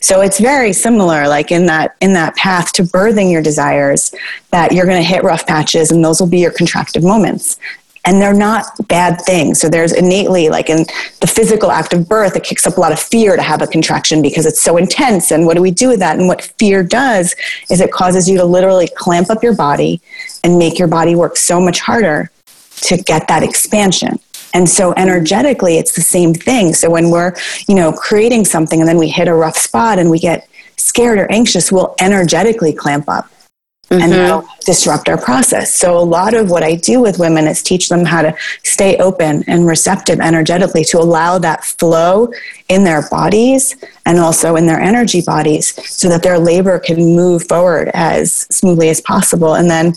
So 0.00 0.20
it's 0.20 0.40
very 0.40 0.72
similar, 0.72 1.28
like 1.28 1.52
in 1.52 1.66
that, 1.66 1.96
in 2.00 2.12
that 2.14 2.34
path 2.34 2.72
to 2.72 2.82
birthing 2.82 3.30
your 3.30 3.42
desires 3.42 4.12
that 4.50 4.72
you're 4.72 4.86
going 4.86 5.00
to 5.00 5.08
hit 5.08 5.22
rough 5.22 5.46
patches 5.46 5.92
and 5.92 6.04
those 6.04 6.20
will 6.20 6.28
be 6.28 6.40
your 6.40 6.52
contractive 6.52 7.02
moments 7.02 7.58
and 8.04 8.20
they're 8.20 8.34
not 8.34 8.66
bad 8.88 9.20
things. 9.20 9.60
So 9.60 9.68
there's 9.68 9.92
innately, 9.92 10.48
like 10.48 10.68
in 10.68 10.84
the 11.20 11.26
physical 11.26 11.70
act 11.70 11.92
of 11.92 12.08
birth, 12.08 12.34
it 12.36 12.42
kicks 12.42 12.66
up 12.66 12.76
a 12.76 12.80
lot 12.80 12.92
of 12.92 12.98
fear 12.98 13.36
to 13.36 13.42
have 13.42 13.62
a 13.62 13.66
contraction 13.66 14.22
because 14.22 14.44
it's 14.44 14.60
so 14.60 14.76
intense. 14.76 15.30
And 15.30 15.46
what 15.46 15.54
do 15.54 15.62
we 15.62 15.70
do 15.70 15.88
with 15.88 16.00
that? 16.00 16.18
And 16.18 16.26
what 16.26 16.42
fear 16.42 16.82
does 16.82 17.34
is 17.70 17.80
it 17.80 17.92
causes 17.92 18.28
you 18.28 18.36
to 18.38 18.44
literally 18.44 18.88
clamp 18.96 19.30
up 19.30 19.42
your 19.42 19.54
body 19.54 20.00
and 20.42 20.58
make 20.58 20.78
your 20.78 20.88
body 20.88 21.14
work 21.14 21.36
so 21.36 21.60
much 21.60 21.80
harder 21.80 22.30
to 22.82 22.96
get 22.96 23.28
that 23.28 23.42
expansion. 23.42 24.18
And 24.54 24.68
so 24.68 24.92
energetically, 24.96 25.78
it's 25.78 25.94
the 25.94 26.02
same 26.02 26.34
thing. 26.34 26.74
So 26.74 26.90
when 26.90 27.10
we're, 27.10 27.34
you 27.68 27.74
know, 27.74 27.92
creating 27.92 28.44
something 28.44 28.80
and 28.80 28.88
then 28.88 28.98
we 28.98 29.08
hit 29.08 29.28
a 29.28 29.34
rough 29.34 29.56
spot 29.56 29.98
and 29.98 30.10
we 30.10 30.18
get 30.18 30.48
scared 30.76 31.18
or 31.18 31.30
anxious, 31.30 31.70
we'll 31.70 31.94
energetically 32.00 32.72
clamp 32.72 33.08
up 33.08 33.30
mm-hmm. 33.92 34.02
and 34.02 34.12
that'll 34.12 34.48
disrupt 34.60 35.08
our 35.08 35.20
process. 35.20 35.74
So, 35.74 35.98
a 35.98 36.00
lot 36.00 36.34
of 36.34 36.50
what 36.50 36.62
I 36.62 36.74
do 36.74 37.00
with 37.00 37.18
women 37.18 37.46
is 37.46 37.62
teach 37.62 37.88
them 37.88 38.04
how 38.04 38.22
to 38.22 38.34
stay 38.62 38.96
open 38.96 39.44
and 39.46 39.66
receptive 39.66 40.20
energetically 40.20 40.84
to 40.84 40.98
allow 40.98 41.38
that 41.38 41.64
flow 41.64 42.32
in 42.68 42.84
their 42.84 43.08
bodies 43.10 43.76
and 44.06 44.18
also 44.18 44.56
in 44.56 44.66
their 44.66 44.80
energy 44.80 45.20
bodies 45.20 45.74
so 45.88 46.08
that 46.08 46.22
their 46.22 46.38
labor 46.38 46.78
can 46.78 47.14
move 47.14 47.46
forward 47.48 47.90
as 47.94 48.32
smoothly 48.50 48.88
as 48.88 49.00
possible. 49.00 49.54
And 49.54 49.70
then 49.70 49.94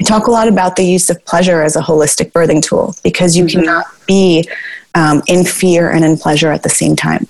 I 0.00 0.04
talk 0.04 0.26
a 0.26 0.30
lot 0.30 0.48
about 0.48 0.76
the 0.76 0.84
use 0.84 1.10
of 1.10 1.24
pleasure 1.24 1.62
as 1.62 1.76
a 1.76 1.80
holistic 1.80 2.32
birthing 2.32 2.62
tool 2.62 2.94
because 3.02 3.36
you 3.36 3.44
mm-hmm. 3.44 3.60
cannot 3.60 3.86
be 4.06 4.48
um, 4.94 5.22
in 5.26 5.44
fear 5.44 5.90
and 5.90 6.04
in 6.04 6.16
pleasure 6.16 6.50
at 6.50 6.62
the 6.62 6.68
same 6.68 6.96
time. 6.96 7.26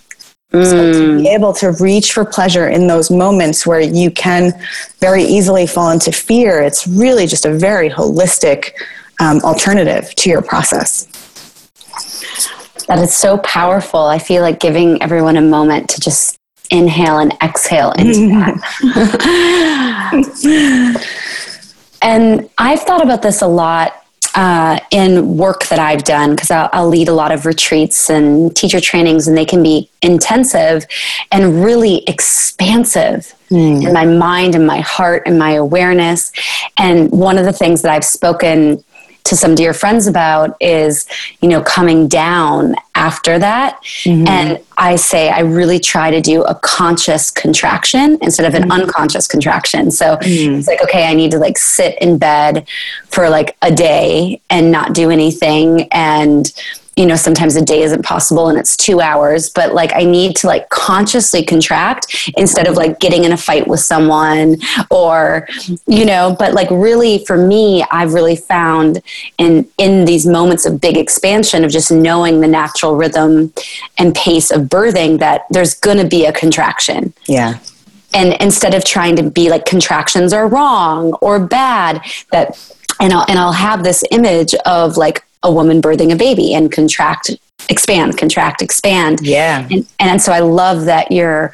Mm. 0.54 0.70
So 0.70 0.92
to 0.92 1.18
be 1.18 1.28
able 1.28 1.52
to 1.54 1.72
reach 1.72 2.12
for 2.12 2.24
pleasure 2.24 2.68
in 2.68 2.86
those 2.86 3.10
moments 3.10 3.66
where 3.66 3.80
you 3.80 4.10
can 4.12 4.52
very 5.00 5.24
easily 5.24 5.66
fall 5.66 5.90
into 5.90 6.12
fear, 6.12 6.62
it's 6.62 6.86
really 6.86 7.26
just 7.26 7.44
a 7.44 7.52
very 7.52 7.90
holistic 7.90 8.70
um, 9.20 9.40
alternative 9.40 10.14
to 10.14 10.30
your 10.30 10.42
process. 10.42 11.06
That 12.86 13.00
is 13.00 13.16
so 13.16 13.38
powerful. 13.38 14.00
I 14.00 14.18
feel 14.20 14.42
like 14.42 14.60
giving 14.60 15.02
everyone 15.02 15.36
a 15.36 15.42
moment 15.42 15.90
to 15.90 16.00
just 16.00 16.38
inhale 16.70 17.18
and 17.18 17.32
exhale 17.42 17.90
into 17.92 18.28
that. 18.28 18.54
and 22.02 22.48
I've 22.58 22.80
thought 22.80 23.02
about 23.02 23.22
this 23.22 23.42
a 23.42 23.48
lot 23.48 24.03
uh, 24.34 24.78
in 24.90 25.36
work 25.36 25.66
that 25.66 25.78
I've 25.78 26.04
done, 26.04 26.34
because 26.34 26.50
I'll, 26.50 26.68
I'll, 26.72 26.88
lead 26.88 27.08
a 27.08 27.12
lot 27.12 27.30
of 27.30 27.46
retreats 27.46 28.10
and 28.10 28.54
teacher 28.56 28.80
trainings, 28.80 29.28
and 29.28 29.36
they 29.36 29.44
can 29.44 29.62
be 29.62 29.88
intensive 30.02 30.84
and 31.30 31.64
really 31.64 32.02
expansive 32.08 33.34
mm. 33.50 33.86
in 33.86 33.92
my 33.92 34.04
mind 34.04 34.54
and 34.54 34.66
my 34.66 34.80
heart 34.80 35.22
and 35.26 35.38
my 35.38 35.52
awareness. 35.52 36.32
And 36.78 37.10
one 37.10 37.38
of 37.38 37.44
the 37.44 37.52
things 37.52 37.82
that 37.82 37.92
I've 37.92 38.04
spoken 38.04 38.84
to 39.24 39.36
some 39.36 39.54
dear 39.54 39.72
friends 39.72 40.06
about 40.06 40.56
is, 40.60 41.06
you 41.40 41.48
know, 41.48 41.62
coming 41.62 42.08
down 42.08 42.74
after 42.94 43.38
that. 43.38 43.82
Mm-hmm. 43.82 44.28
And 44.28 44.60
I 44.76 44.96
say, 44.96 45.30
I 45.30 45.40
really 45.40 45.80
try 45.80 46.10
to 46.10 46.20
do 46.20 46.42
a 46.44 46.54
conscious 46.54 47.30
contraction 47.30 48.18
instead 48.20 48.46
of 48.46 48.54
an 48.54 48.68
mm-hmm. 48.68 48.82
unconscious 48.82 49.26
contraction. 49.26 49.90
So 49.90 50.16
mm-hmm. 50.16 50.56
it's 50.56 50.68
like, 50.68 50.82
okay, 50.82 51.06
I 51.06 51.14
need 51.14 51.30
to 51.30 51.38
like 51.38 51.56
sit 51.56 52.00
in 52.02 52.18
bed 52.18 52.68
for 53.08 53.30
like 53.30 53.56
a 53.62 53.74
day 53.74 54.42
and 54.50 54.70
not 54.70 54.92
do 54.92 55.10
anything 55.10 55.88
and 55.90 56.52
you 56.96 57.06
know 57.06 57.16
sometimes 57.16 57.56
a 57.56 57.64
day 57.64 57.82
isn't 57.82 58.04
possible 58.04 58.48
and 58.48 58.58
it's 58.58 58.76
two 58.76 59.00
hours 59.00 59.50
but 59.50 59.74
like 59.74 59.92
i 59.94 60.04
need 60.04 60.36
to 60.36 60.46
like 60.46 60.68
consciously 60.68 61.44
contract 61.44 62.30
instead 62.36 62.66
of 62.66 62.76
like 62.76 63.00
getting 63.00 63.24
in 63.24 63.32
a 63.32 63.36
fight 63.36 63.66
with 63.66 63.80
someone 63.80 64.56
or 64.90 65.48
you 65.86 66.04
know 66.04 66.34
but 66.38 66.54
like 66.54 66.68
really 66.70 67.24
for 67.24 67.36
me 67.36 67.84
i've 67.90 68.14
really 68.14 68.36
found 68.36 69.02
in 69.38 69.68
in 69.78 70.04
these 70.04 70.26
moments 70.26 70.66
of 70.66 70.80
big 70.80 70.96
expansion 70.96 71.64
of 71.64 71.70
just 71.70 71.90
knowing 71.90 72.40
the 72.40 72.48
natural 72.48 72.96
rhythm 72.96 73.52
and 73.98 74.14
pace 74.14 74.50
of 74.50 74.62
birthing 74.62 75.18
that 75.18 75.42
there's 75.50 75.74
going 75.74 75.98
to 75.98 76.06
be 76.06 76.24
a 76.26 76.32
contraction. 76.32 77.12
Yeah. 77.26 77.58
And 78.12 78.34
instead 78.40 78.74
of 78.74 78.84
trying 78.84 79.16
to 79.16 79.28
be 79.28 79.50
like 79.50 79.64
contractions 79.64 80.32
are 80.32 80.46
wrong 80.46 81.14
or 81.14 81.44
bad 81.44 82.00
that 82.30 82.74
and 83.00 83.12
I'll, 83.12 83.24
and 83.28 83.38
I'll 83.38 83.52
have 83.52 83.82
this 83.82 84.04
image 84.12 84.54
of 84.66 84.96
like 84.96 85.24
a 85.44 85.52
woman 85.52 85.80
birthing 85.80 86.12
a 86.12 86.16
baby 86.16 86.54
and 86.54 86.72
contract 86.72 87.30
expand 87.70 88.18
contract 88.18 88.60
expand. 88.60 89.20
Yeah. 89.22 89.66
And, 89.70 89.86
and 90.00 90.22
so 90.22 90.32
i 90.32 90.40
love 90.40 90.84
that 90.84 91.10
you're 91.10 91.52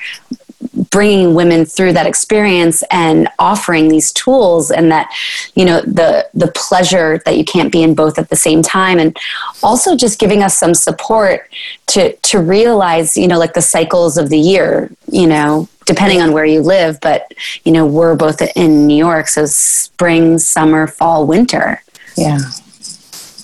bringing 0.90 1.35
women 1.35 1.64
through 1.64 1.92
that 1.92 2.06
experience 2.06 2.82
and 2.90 3.28
offering 3.38 3.88
these 3.88 4.12
tools 4.12 4.70
and 4.70 4.90
that 4.90 5.11
you 5.54 5.64
know 5.64 5.80
the 5.82 6.28
the 6.35 6.49
pleasure 6.49 7.20
that 7.25 7.38
you 7.38 7.44
can't 7.44 7.73
be 7.73 7.82
in 7.82 7.94
both 7.94 8.18
at 8.18 8.28
the 8.28 8.37
same 8.37 8.61
time 8.61 8.99
and 8.99 9.16
also 9.62 9.97
just 9.97 10.18
giving 10.18 10.42
us 10.42 10.59
some 10.59 10.75
support 10.75 11.49
to 11.87 12.14
to 12.16 12.38
realize 12.38 13.16
you 13.16 13.26
know 13.26 13.38
like 13.38 13.54
the 13.54 13.62
cycles 13.62 14.18
of 14.18 14.28
the 14.28 14.38
year 14.38 14.90
you 15.11 15.26
know 15.26 15.66
depending 15.87 16.20
on 16.20 16.32
where 16.32 16.44
you 16.44 16.61
live 16.61 17.00
but 17.00 17.32
you 17.64 17.73
know 17.73 17.87
we're 17.87 18.14
both 18.14 18.42
in 18.54 18.87
New 18.87 18.97
York 18.97 19.28
so 19.28 19.47
spring 19.47 20.38
summer 20.38 20.87
fall 20.87 21.26
winter. 21.26 21.82
Yeah 22.16 22.38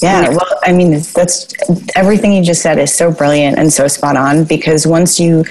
yeah, 0.00 0.28
well, 0.28 0.58
I 0.62 0.72
mean, 0.72 1.00
that's 1.14 1.52
everything 1.94 2.32
you 2.32 2.42
just 2.42 2.62
said 2.62 2.78
is 2.78 2.94
so 2.94 3.10
brilliant 3.10 3.58
and 3.58 3.72
so 3.72 3.88
spot 3.88 4.16
on 4.16 4.44
because 4.44 4.86
once 4.86 5.18
you 5.18 5.44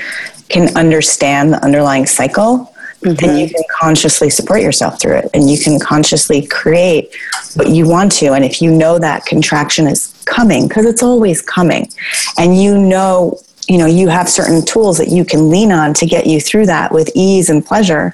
can 0.49 0.75
understand 0.77 1.53
the 1.53 1.63
underlying 1.63 2.05
cycle, 2.05 2.71
mm-hmm. 3.01 3.13
then 3.13 3.37
you 3.37 3.49
can 3.49 3.63
consciously 3.71 4.29
support 4.29 4.61
yourself 4.61 5.01
through 5.01 5.17
it 5.17 5.29
and 5.33 5.49
you 5.49 5.57
can 5.57 5.79
consciously 5.79 6.45
create 6.45 7.15
what 7.55 7.69
you 7.69 7.87
want 7.87 8.11
to. 8.13 8.33
And 8.33 8.45
if 8.45 8.61
you 8.61 8.71
know 8.71 8.99
that 8.99 9.25
contraction 9.25 9.87
is 9.87 10.13
coming, 10.25 10.67
because 10.67 10.85
it's 10.85 11.03
always 11.03 11.41
coming, 11.41 11.89
and 12.37 12.61
you 12.61 12.77
know, 12.77 13.39
you 13.67 13.79
know, 13.79 13.87
you 13.87 14.09
have 14.09 14.29
certain 14.29 14.63
tools 14.63 14.97
that 14.99 15.09
you 15.09 15.25
can 15.25 15.49
lean 15.49 15.71
on 15.71 15.93
to 15.95 16.05
get 16.05 16.27
you 16.27 16.39
through 16.39 16.67
that 16.67 16.91
with 16.91 17.09
ease 17.15 17.49
and 17.49 17.65
pleasure, 17.65 18.13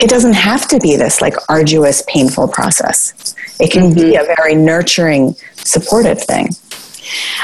it 0.00 0.10
doesn't 0.10 0.32
have 0.32 0.66
to 0.68 0.80
be 0.80 0.96
this 0.96 1.20
like 1.20 1.34
arduous, 1.48 2.02
painful 2.08 2.48
process. 2.48 3.36
It 3.60 3.70
can 3.70 3.84
mm-hmm. 3.84 3.94
be 3.94 4.16
a 4.16 4.24
very 4.36 4.54
nurturing, 4.54 5.34
supportive 5.54 6.20
thing. 6.22 6.48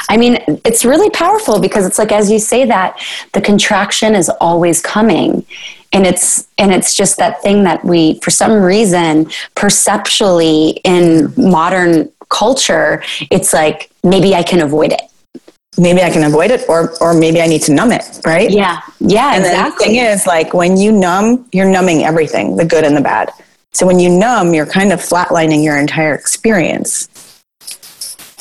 I 0.08 0.16
mean, 0.16 0.38
it's 0.64 0.84
really 0.84 1.10
powerful 1.10 1.60
because 1.60 1.86
it's 1.86 1.98
like 1.98 2.12
as 2.12 2.30
you 2.30 2.38
say 2.38 2.64
that 2.66 2.98
the 3.32 3.40
contraction 3.40 4.14
is 4.14 4.28
always 4.40 4.80
coming. 4.80 5.44
And 5.92 6.06
it's 6.06 6.46
and 6.56 6.72
it's 6.72 6.94
just 6.94 7.16
that 7.16 7.42
thing 7.42 7.64
that 7.64 7.84
we 7.84 8.20
for 8.20 8.30
some 8.30 8.52
reason 8.52 9.28
perceptually 9.56 10.80
in 10.84 11.32
modern 11.36 12.10
culture, 12.28 13.02
it's 13.30 13.52
like 13.52 13.90
maybe 14.04 14.34
I 14.34 14.44
can 14.44 14.60
avoid 14.60 14.92
it 14.92 15.02
maybe 15.78 16.02
I 16.02 16.10
can 16.10 16.24
avoid 16.24 16.50
it 16.50 16.68
or 16.68 16.94
or 17.00 17.14
maybe 17.14 17.40
I 17.40 17.46
need 17.46 17.62
to 17.62 17.74
numb 17.74 17.92
it, 17.92 18.20
right? 18.24 18.50
Yeah. 18.50 18.80
Yeah, 19.00 19.34
and 19.34 19.44
exactly. 19.44 19.70
the 19.70 19.94
thing 19.94 20.04
is 20.04 20.26
like 20.26 20.52
when 20.54 20.76
you 20.76 20.92
numb, 20.92 21.48
you're 21.52 21.70
numbing 21.70 22.04
everything, 22.04 22.56
the 22.56 22.64
good 22.64 22.84
and 22.84 22.96
the 22.96 23.00
bad. 23.00 23.30
So 23.72 23.86
when 23.86 24.00
you 24.00 24.10
numb, 24.10 24.52
you're 24.52 24.66
kind 24.66 24.92
of 24.92 25.00
flatlining 25.00 25.62
your 25.62 25.78
entire 25.78 26.14
experience. 26.14 27.08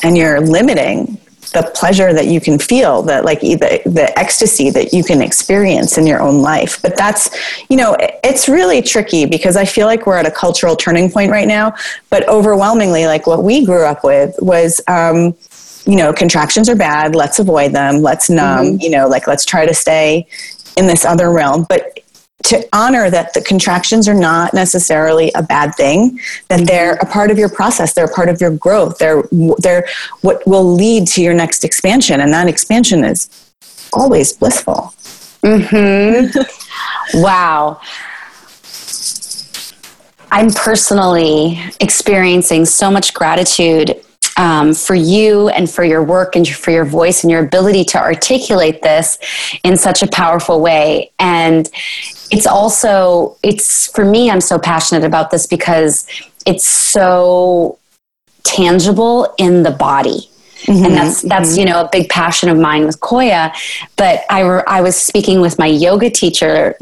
And 0.01 0.17
you're 0.17 0.39
limiting 0.41 1.19
the 1.53 1.71
pleasure 1.73 2.13
that 2.13 2.27
you 2.27 2.39
can 2.39 2.59
feel, 2.59 3.01
that 3.03 3.25
like 3.25 3.41
the, 3.41 3.81
the 3.85 4.13
ecstasy 4.17 4.69
that 4.69 4.93
you 4.93 5.03
can 5.03 5.21
experience 5.21 5.97
in 5.97 6.05
your 6.05 6.21
own 6.21 6.41
life. 6.41 6.81
But 6.81 6.95
that's, 6.95 7.29
you 7.69 7.77
know, 7.77 7.97
it's 8.23 8.47
really 8.47 8.81
tricky 8.81 9.25
because 9.25 9.57
I 9.57 9.65
feel 9.65 9.87
like 9.87 10.05
we're 10.05 10.17
at 10.17 10.27
a 10.27 10.31
cultural 10.31 10.75
turning 10.75 11.11
point 11.11 11.31
right 11.31 11.47
now. 11.47 11.73
But 12.09 12.27
overwhelmingly, 12.29 13.07
like 13.07 13.25
what 13.27 13.43
we 13.43 13.65
grew 13.65 13.83
up 13.83 14.03
with 14.03 14.35
was, 14.39 14.79
um, 14.87 15.35
you 15.85 15.95
know, 15.95 16.13
contractions 16.13 16.69
are 16.69 16.75
bad. 16.75 17.15
Let's 17.15 17.39
avoid 17.39 17.73
them. 17.73 17.97
Let's 17.97 18.29
numb. 18.29 18.65
Mm-hmm. 18.65 18.81
You 18.81 18.89
know, 18.91 19.07
like 19.07 19.27
let's 19.27 19.45
try 19.45 19.65
to 19.65 19.73
stay 19.73 20.27
in 20.77 20.85
this 20.85 21.03
other 21.03 21.31
realm. 21.31 21.65
But 21.67 21.98
to 22.43 22.67
honor 22.73 23.09
that 23.09 23.33
the 23.33 23.41
contractions 23.41 24.07
are 24.07 24.13
not 24.13 24.53
necessarily 24.53 25.31
a 25.35 25.43
bad 25.43 25.75
thing 25.75 26.19
that 26.47 26.65
they're 26.65 26.93
a 26.95 27.05
part 27.05 27.31
of 27.31 27.37
your 27.37 27.49
process 27.49 27.93
they're 27.93 28.05
a 28.05 28.13
part 28.13 28.29
of 28.29 28.39
your 28.39 28.51
growth 28.51 28.97
they're 28.97 29.23
they're 29.59 29.87
what 30.21 30.45
will 30.47 30.73
lead 30.73 31.07
to 31.07 31.21
your 31.21 31.33
next 31.33 31.63
expansion 31.63 32.21
and 32.21 32.33
that 32.33 32.47
expansion 32.47 33.03
is 33.03 33.29
always 33.93 34.33
blissful 34.33 34.93
mm-hmm. 35.43 36.27
wow 37.21 37.79
i'm 40.31 40.49
personally 40.51 41.59
experiencing 41.81 42.65
so 42.65 42.89
much 42.89 43.13
gratitude 43.13 44.01
um, 44.37 44.73
for 44.73 44.95
you 44.95 45.49
and 45.49 45.69
for 45.69 45.83
your 45.83 46.01
work 46.01 46.37
and 46.37 46.47
for 46.47 46.71
your 46.71 46.85
voice 46.85 47.23
and 47.23 47.29
your 47.29 47.43
ability 47.43 47.83
to 47.83 47.99
articulate 47.99 48.81
this 48.81 49.19
in 49.65 49.75
such 49.75 50.01
a 50.01 50.07
powerful 50.07 50.61
way. 50.61 51.11
And 51.19 51.69
it's 52.31 52.47
also, 52.47 53.37
it's 53.43 53.91
for 53.91 54.05
me, 54.05 54.29
I'm 54.29 54.41
so 54.41 54.59
passionate 54.59 55.03
about 55.03 55.31
this 55.31 55.47
because 55.47 56.07
it's 56.45 56.67
so 56.67 57.77
tangible 58.43 59.33
in 59.37 59.63
the 59.63 59.71
body. 59.71 60.29
Mm-hmm, 60.63 60.85
and 60.85 60.93
that's 60.93 61.21
that's 61.21 61.51
mm-hmm. 61.51 61.59
you 61.59 61.65
know 61.65 61.85
a 61.85 61.89
big 61.89 62.09
passion 62.09 62.49
of 62.49 62.57
mine 62.57 62.85
with 62.85 62.99
Qoya. 62.99 63.53
But 63.95 64.25
I 64.29 64.41
re- 64.41 64.63
I 64.67 64.81
was 64.81 64.97
speaking 64.97 65.39
with 65.39 65.57
my 65.57 65.67
yoga 65.67 66.09
teacher 66.09 66.75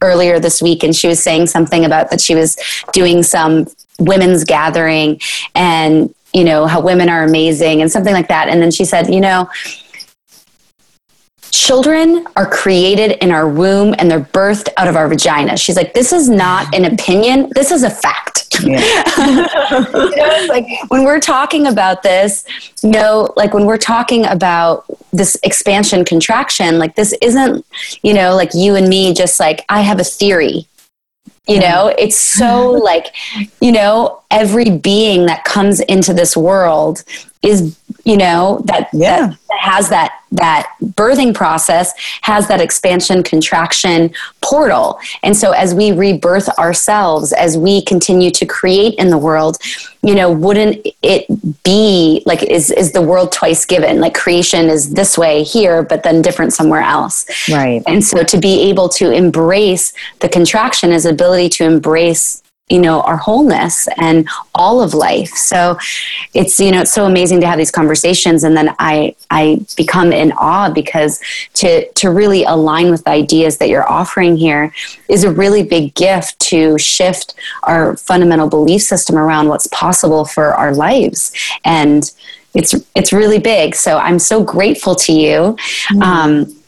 earlier 0.00 0.38
this 0.38 0.62
week, 0.62 0.84
and 0.84 0.94
she 0.94 1.08
was 1.08 1.20
saying 1.20 1.48
something 1.48 1.84
about 1.84 2.10
that 2.10 2.20
she 2.20 2.36
was 2.36 2.56
doing 2.92 3.24
some 3.24 3.66
women's 3.98 4.44
gathering, 4.44 5.20
and 5.56 6.14
you 6.32 6.44
know, 6.44 6.66
how 6.66 6.80
women 6.80 7.08
are 7.08 7.22
amazing 7.22 7.80
and 7.80 7.90
something 7.90 8.12
like 8.12 8.28
that. 8.28 8.48
And 8.48 8.60
then 8.60 8.72
she 8.72 8.84
said, 8.84 9.12
you 9.12 9.20
know, 9.20 9.48
children 11.64 12.26
are 12.36 12.44
created 12.44 13.12
in 13.24 13.30
our 13.30 13.48
womb 13.48 13.94
and 13.98 14.10
they're 14.10 14.20
birthed 14.20 14.68
out 14.76 14.86
of 14.86 14.96
our 14.96 15.08
vagina. 15.08 15.56
She's 15.56 15.76
like, 15.76 15.94
this 15.94 16.12
is 16.12 16.28
not 16.28 16.74
an 16.74 16.84
opinion, 16.84 17.50
this 17.54 17.70
is 17.70 17.84
a 17.84 17.90
fact. 17.90 18.54
Yeah. 18.62 19.02
you 19.18 20.16
know, 20.16 20.46
like 20.48 20.66
when 20.88 21.04
we're 21.04 21.20
talking 21.20 21.66
about 21.66 22.02
this, 22.02 22.44
you 22.82 22.90
know, 22.90 23.32
like 23.36 23.54
when 23.54 23.64
we're 23.64 23.78
talking 23.78 24.26
about 24.26 24.84
this 25.12 25.38
expansion 25.42 26.04
contraction, 26.04 26.78
like 26.78 26.96
this 26.96 27.14
isn't, 27.22 27.64
you 28.02 28.12
know, 28.12 28.36
like 28.36 28.50
you 28.52 28.74
and 28.74 28.86
me 28.86 29.14
just 29.14 29.40
like, 29.40 29.64
I 29.70 29.80
have 29.80 29.98
a 29.98 30.04
theory 30.04 30.68
you 31.46 31.60
know, 31.60 31.94
it's 31.98 32.16
so 32.16 32.70
like, 32.70 33.14
you 33.60 33.70
know, 33.70 34.22
every 34.34 34.68
being 34.68 35.26
that 35.26 35.44
comes 35.44 35.80
into 35.80 36.12
this 36.12 36.36
world 36.36 37.04
is, 37.42 37.78
you 38.04 38.16
know, 38.16 38.60
that, 38.64 38.88
yeah. 38.92 39.28
that, 39.28 39.38
that 39.48 39.58
has 39.60 39.88
that 39.90 40.20
that 40.34 40.68
birthing 40.82 41.32
process 41.32 41.92
has 42.22 42.48
that 42.48 42.60
expansion 42.60 43.22
contraction 43.22 44.12
portal. 44.42 44.98
And 45.22 45.36
so 45.36 45.52
as 45.52 45.74
we 45.74 45.92
rebirth 45.92 46.48
ourselves, 46.58 47.32
as 47.32 47.56
we 47.56 47.82
continue 47.82 48.30
to 48.32 48.44
create 48.44 48.94
in 48.98 49.10
the 49.10 49.18
world, 49.18 49.58
you 50.02 50.14
know, 50.14 50.30
wouldn't 50.30 50.86
it 51.02 51.26
be 51.62 52.22
like 52.26 52.42
is 52.42 52.70
is 52.70 52.92
the 52.92 53.02
world 53.02 53.32
twice 53.32 53.64
given? 53.64 54.00
Like 54.00 54.14
creation 54.14 54.68
is 54.68 54.92
this 54.92 55.16
way 55.16 55.44
here, 55.44 55.82
but 55.82 56.02
then 56.02 56.20
different 56.20 56.52
somewhere 56.52 56.82
else. 56.82 57.24
Right. 57.48 57.82
And 57.86 58.04
so 58.04 58.24
to 58.24 58.38
be 58.38 58.68
able 58.70 58.88
to 58.90 59.12
embrace 59.12 59.92
the 60.18 60.28
contraction 60.28 60.92
is 60.92 61.06
ability 61.06 61.48
to 61.50 61.64
embrace 61.64 62.42
you 62.68 62.80
know 62.80 63.02
our 63.02 63.18
wholeness 63.18 63.88
and 63.98 64.26
all 64.54 64.80
of 64.80 64.94
life. 64.94 65.28
So 65.30 65.78
it's 66.32 66.58
you 66.58 66.70
know 66.70 66.80
it's 66.80 66.92
so 66.92 67.04
amazing 67.04 67.40
to 67.42 67.46
have 67.46 67.58
these 67.58 67.70
conversations. 67.70 68.42
And 68.42 68.56
then 68.56 68.74
i 68.78 69.14
i 69.30 69.64
become 69.76 70.12
in 70.12 70.32
awe 70.32 70.70
because 70.70 71.20
to 71.54 71.86
to 71.92 72.10
really 72.10 72.44
align 72.44 72.90
with 72.90 73.04
the 73.04 73.10
ideas 73.10 73.58
that 73.58 73.68
you're 73.68 73.88
offering 73.88 74.36
here 74.36 74.72
is 75.08 75.24
a 75.24 75.30
really 75.30 75.62
big 75.62 75.94
gift 75.94 76.38
to 76.40 76.78
shift 76.78 77.34
our 77.64 77.96
fundamental 77.98 78.48
belief 78.48 78.82
system 78.82 79.18
around 79.18 79.48
what's 79.48 79.66
possible 79.66 80.24
for 80.24 80.54
our 80.54 80.74
lives. 80.74 81.32
And 81.64 82.10
it's 82.54 82.74
it's 82.94 83.12
really 83.12 83.38
big. 83.38 83.74
So 83.74 83.98
i'm 83.98 84.18
so 84.18 84.42
grateful 84.42 84.94
to 84.94 85.12
you. 85.12 85.56
Mm. 85.92 86.02
um, 86.02 86.63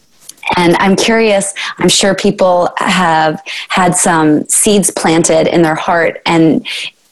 and 0.55 0.75
I'm 0.77 0.95
curious, 0.95 1.53
I'm 1.77 1.89
sure 1.89 2.15
people 2.15 2.69
have 2.77 3.41
had 3.69 3.95
some 3.95 4.45
seeds 4.45 4.91
planted 4.91 5.47
in 5.47 5.61
their 5.61 5.75
heart 5.75 6.21
and 6.25 6.65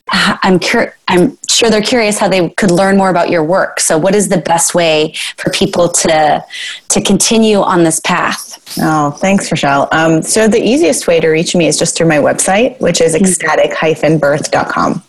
I'm 0.08 0.60
cur- 0.60 0.94
I'm 1.08 1.38
sure 1.50 1.70
they're 1.70 1.82
curious 1.82 2.20
how 2.20 2.28
they 2.28 2.50
could 2.50 2.70
learn 2.70 2.98
more 2.98 3.10
about 3.10 3.30
your 3.30 3.44
work. 3.44 3.80
So 3.80 3.98
what 3.98 4.14
is 4.14 4.30
the 4.30 4.38
best 4.38 4.76
way 4.76 5.16
for 5.38 5.50
people 5.50 5.90
to 5.90 6.46
to 6.90 7.02
continue 7.02 7.58
on 7.58 7.84
this 7.84 8.00
path? 8.00 8.78
Oh, 8.80 9.12
thanks, 9.12 9.52
Rochelle. 9.52 9.88
Um, 9.92 10.22
so 10.22 10.48
the 10.48 10.62
easiest 10.62 11.08
way 11.08 11.20
to 11.20 11.28
reach 11.28 11.56
me 11.56 11.68
is 11.68 11.78
just 11.78 11.98
through 11.98 12.08
my 12.08 12.18
website, 12.18 12.80
which 12.80 13.02
is 13.02 13.16
mm-hmm. 13.16 13.26
ecstatic-birth.com. 13.26 15.04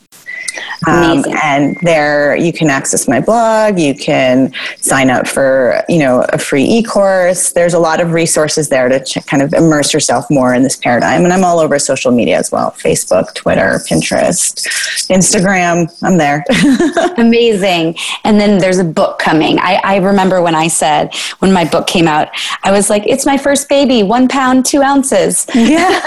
Um, 0.87 1.25
and 1.42 1.77
there 1.83 2.37
you 2.37 2.53
can 2.53 2.71
access 2.71 3.09
my 3.09 3.21
blog. 3.21 3.79
You 3.79 3.95
can 3.95 4.53
sign 4.81 5.11
up 5.11 5.27
for, 5.27 5.83
you 5.88 5.99
know, 5.99 6.25
a 6.33 6.38
free 6.38 6.64
e-course. 6.64 7.53
There's 7.53 7.75
a 7.75 7.79
lot 7.79 8.01
of 8.01 8.12
resources 8.12 8.69
there 8.69 8.88
to 8.88 9.03
ch- 9.03 9.25
kind 9.27 9.42
of 9.42 9.53
immerse 9.55 9.92
yourself 9.92 10.31
more 10.31 10.55
in 10.55 10.62
this 10.62 10.77
paradigm. 10.77 11.25
And 11.25 11.33
I'm 11.33 11.45
all 11.45 11.59
over 11.59 11.79
social 11.79 12.12
media 12.12 12.38
as 12.38 12.53
well. 12.53 12.71
Facebook, 12.73 13.35
Twitter, 13.35 13.81
Pinterest, 13.88 14.66
Instagram. 15.11 15.92
I'm 16.03 16.19
there. 16.19 16.45
Amazing. 17.16 17.97
And 18.25 18.40
then 18.40 18.59
there's 18.59 18.79
a 18.79 18.85
book 18.85 19.19
coming. 19.19 19.59
I, 19.59 19.81
I 19.85 19.97
remember 19.97 20.42
when 20.42 20.55
I 20.55 20.69
said, 20.69 21.14
when 21.38 21.53
my 21.53 21.64
book 21.64 21.87
came 21.87 22.07
out, 22.09 22.29
I 22.62 22.71
was 22.71 22.90
like, 22.90 23.05
it's 23.07 23.27
my 23.27 23.37
first 23.37 23.69
baby, 23.69 24.03
one 24.03 24.29
pound, 24.29 24.66
two 24.66 24.83
ounces. 24.83 25.47
Yeah. 25.55 26.01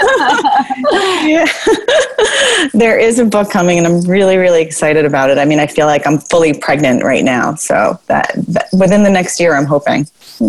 yeah. 1.22 1.46
there 2.72 2.98
is 2.98 3.18
a 3.18 3.24
book 3.24 3.50
coming 3.50 3.78
and 3.78 3.86
I'm 3.86 4.00
really, 4.02 4.36
really 4.40 4.62
excited 4.62 5.04
about 5.04 5.30
it. 5.30 5.38
I 5.38 5.44
mean, 5.44 5.60
I 5.60 5.66
feel 5.66 5.86
like 5.86 6.06
I'm 6.06 6.18
fully 6.18 6.54
pregnant 6.54 7.04
right 7.04 7.24
now. 7.24 7.54
So 7.54 7.98
that, 8.06 8.32
that 8.48 8.68
within 8.72 9.02
the 9.02 9.10
next 9.10 9.38
year, 9.38 9.54
I'm 9.54 9.66
hoping. 9.66 10.06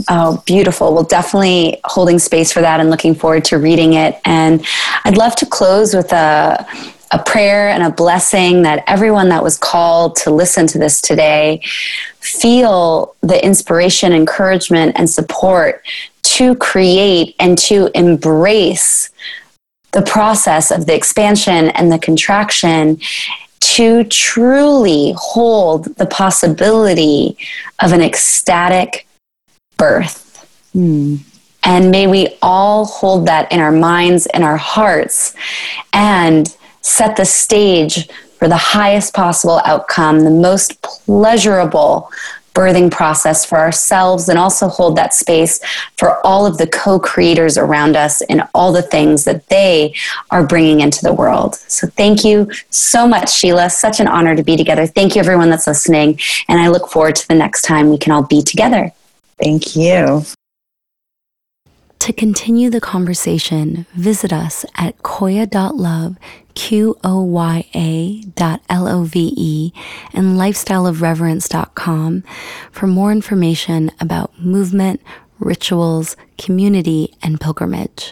Oh, 0.09 0.41
beautiful. 0.45 0.93
Well, 0.93 1.03
definitely 1.03 1.79
holding 1.83 2.17
space 2.17 2.51
for 2.51 2.61
that 2.61 2.79
and 2.79 2.89
looking 2.89 3.13
forward 3.13 3.45
to 3.45 3.57
reading 3.57 3.93
it. 3.93 4.19
And 4.25 4.65
I'd 5.03 5.17
love 5.17 5.35
to 5.37 5.45
close 5.45 5.93
with 5.93 6.11
a, 6.13 6.65
a 7.11 7.19
prayer 7.19 7.69
and 7.69 7.83
a 7.83 7.91
blessing 7.91 8.61
that 8.61 8.83
everyone 8.87 9.29
that 9.29 9.43
was 9.43 9.57
called 9.57 10.15
to 10.17 10.31
listen 10.31 10.65
to 10.67 10.79
this 10.79 11.01
today 11.01 11.61
feel 12.19 13.15
the 13.21 13.43
inspiration, 13.43 14.13
encouragement, 14.13 14.93
and 14.97 15.09
support 15.09 15.83
to 16.23 16.55
create 16.55 17.35
and 17.39 17.57
to 17.57 17.89
embrace 17.93 19.09
the 19.91 20.01
process 20.03 20.71
of 20.71 20.85
the 20.85 20.95
expansion 20.95 21.69
and 21.69 21.91
the 21.91 21.99
contraction 21.99 22.99
to 23.61 24.03
truly 24.05 25.13
hold 25.17 25.85
the 25.95 26.05
possibility 26.05 27.37
of 27.79 27.93
an 27.93 28.01
ecstatic 28.01 29.07
birth. 29.77 30.45
Mm. 30.75 31.19
And 31.63 31.91
may 31.91 32.07
we 32.07 32.37
all 32.41 32.85
hold 32.85 33.27
that 33.27 33.51
in 33.51 33.59
our 33.59 33.71
minds 33.71 34.25
and 34.27 34.43
our 34.43 34.57
hearts 34.57 35.35
and 35.93 36.55
set 36.81 37.15
the 37.15 37.25
stage 37.25 38.09
for 38.39 38.47
the 38.47 38.57
highest 38.57 39.13
possible 39.13 39.61
outcome, 39.65 40.21
the 40.21 40.31
most 40.31 40.81
pleasurable 40.81 42.09
birthing 42.53 42.91
process 42.91 43.45
for 43.45 43.57
ourselves 43.57 44.29
and 44.29 44.37
also 44.37 44.67
hold 44.67 44.95
that 44.97 45.13
space 45.13 45.59
for 45.97 46.25
all 46.25 46.45
of 46.45 46.57
the 46.57 46.67
co 46.67 46.99
creators 46.99 47.57
around 47.57 47.95
us 47.95 48.21
and 48.23 48.43
all 48.53 48.71
the 48.71 48.81
things 48.81 49.23
that 49.23 49.47
they 49.47 49.93
are 50.31 50.45
bringing 50.45 50.81
into 50.81 51.01
the 51.01 51.13
world. 51.13 51.55
So, 51.55 51.87
thank 51.87 52.23
you 52.23 52.49
so 52.69 53.07
much, 53.07 53.31
Sheila. 53.31 53.69
Such 53.69 53.99
an 53.99 54.07
honor 54.07 54.35
to 54.35 54.43
be 54.43 54.57
together. 54.57 54.85
Thank 54.85 55.15
you, 55.15 55.19
everyone 55.21 55.49
that's 55.49 55.67
listening. 55.67 56.19
And 56.47 56.59
I 56.59 56.67
look 56.67 56.89
forward 56.89 57.15
to 57.15 57.27
the 57.27 57.35
next 57.35 57.61
time 57.63 57.89
we 57.89 57.97
can 57.97 58.11
all 58.11 58.23
be 58.23 58.41
together. 58.41 58.91
Thank 59.37 59.75
you. 59.75 60.23
To 62.01 62.11
continue 62.11 62.71
the 62.71 62.81
conversation, 62.81 63.85
visit 63.93 64.33
us 64.33 64.65
at 64.75 64.97
qoya.love, 65.03 66.17
Q 66.55 66.97
O 67.03 67.21
Y 67.21 67.63
A 67.75 68.23
dot 68.33 68.63
L 68.69 68.87
O 68.87 69.03
V 69.03 69.31
E, 69.37 69.71
and 70.11 70.35
lifestyleofreverence.com 70.35 72.23
for 72.71 72.87
more 72.87 73.11
information 73.11 73.91
about 73.99 74.33
movement, 74.39 74.99
rituals, 75.37 76.17
community, 76.39 77.13
and 77.21 77.39
pilgrimage. 77.39 78.09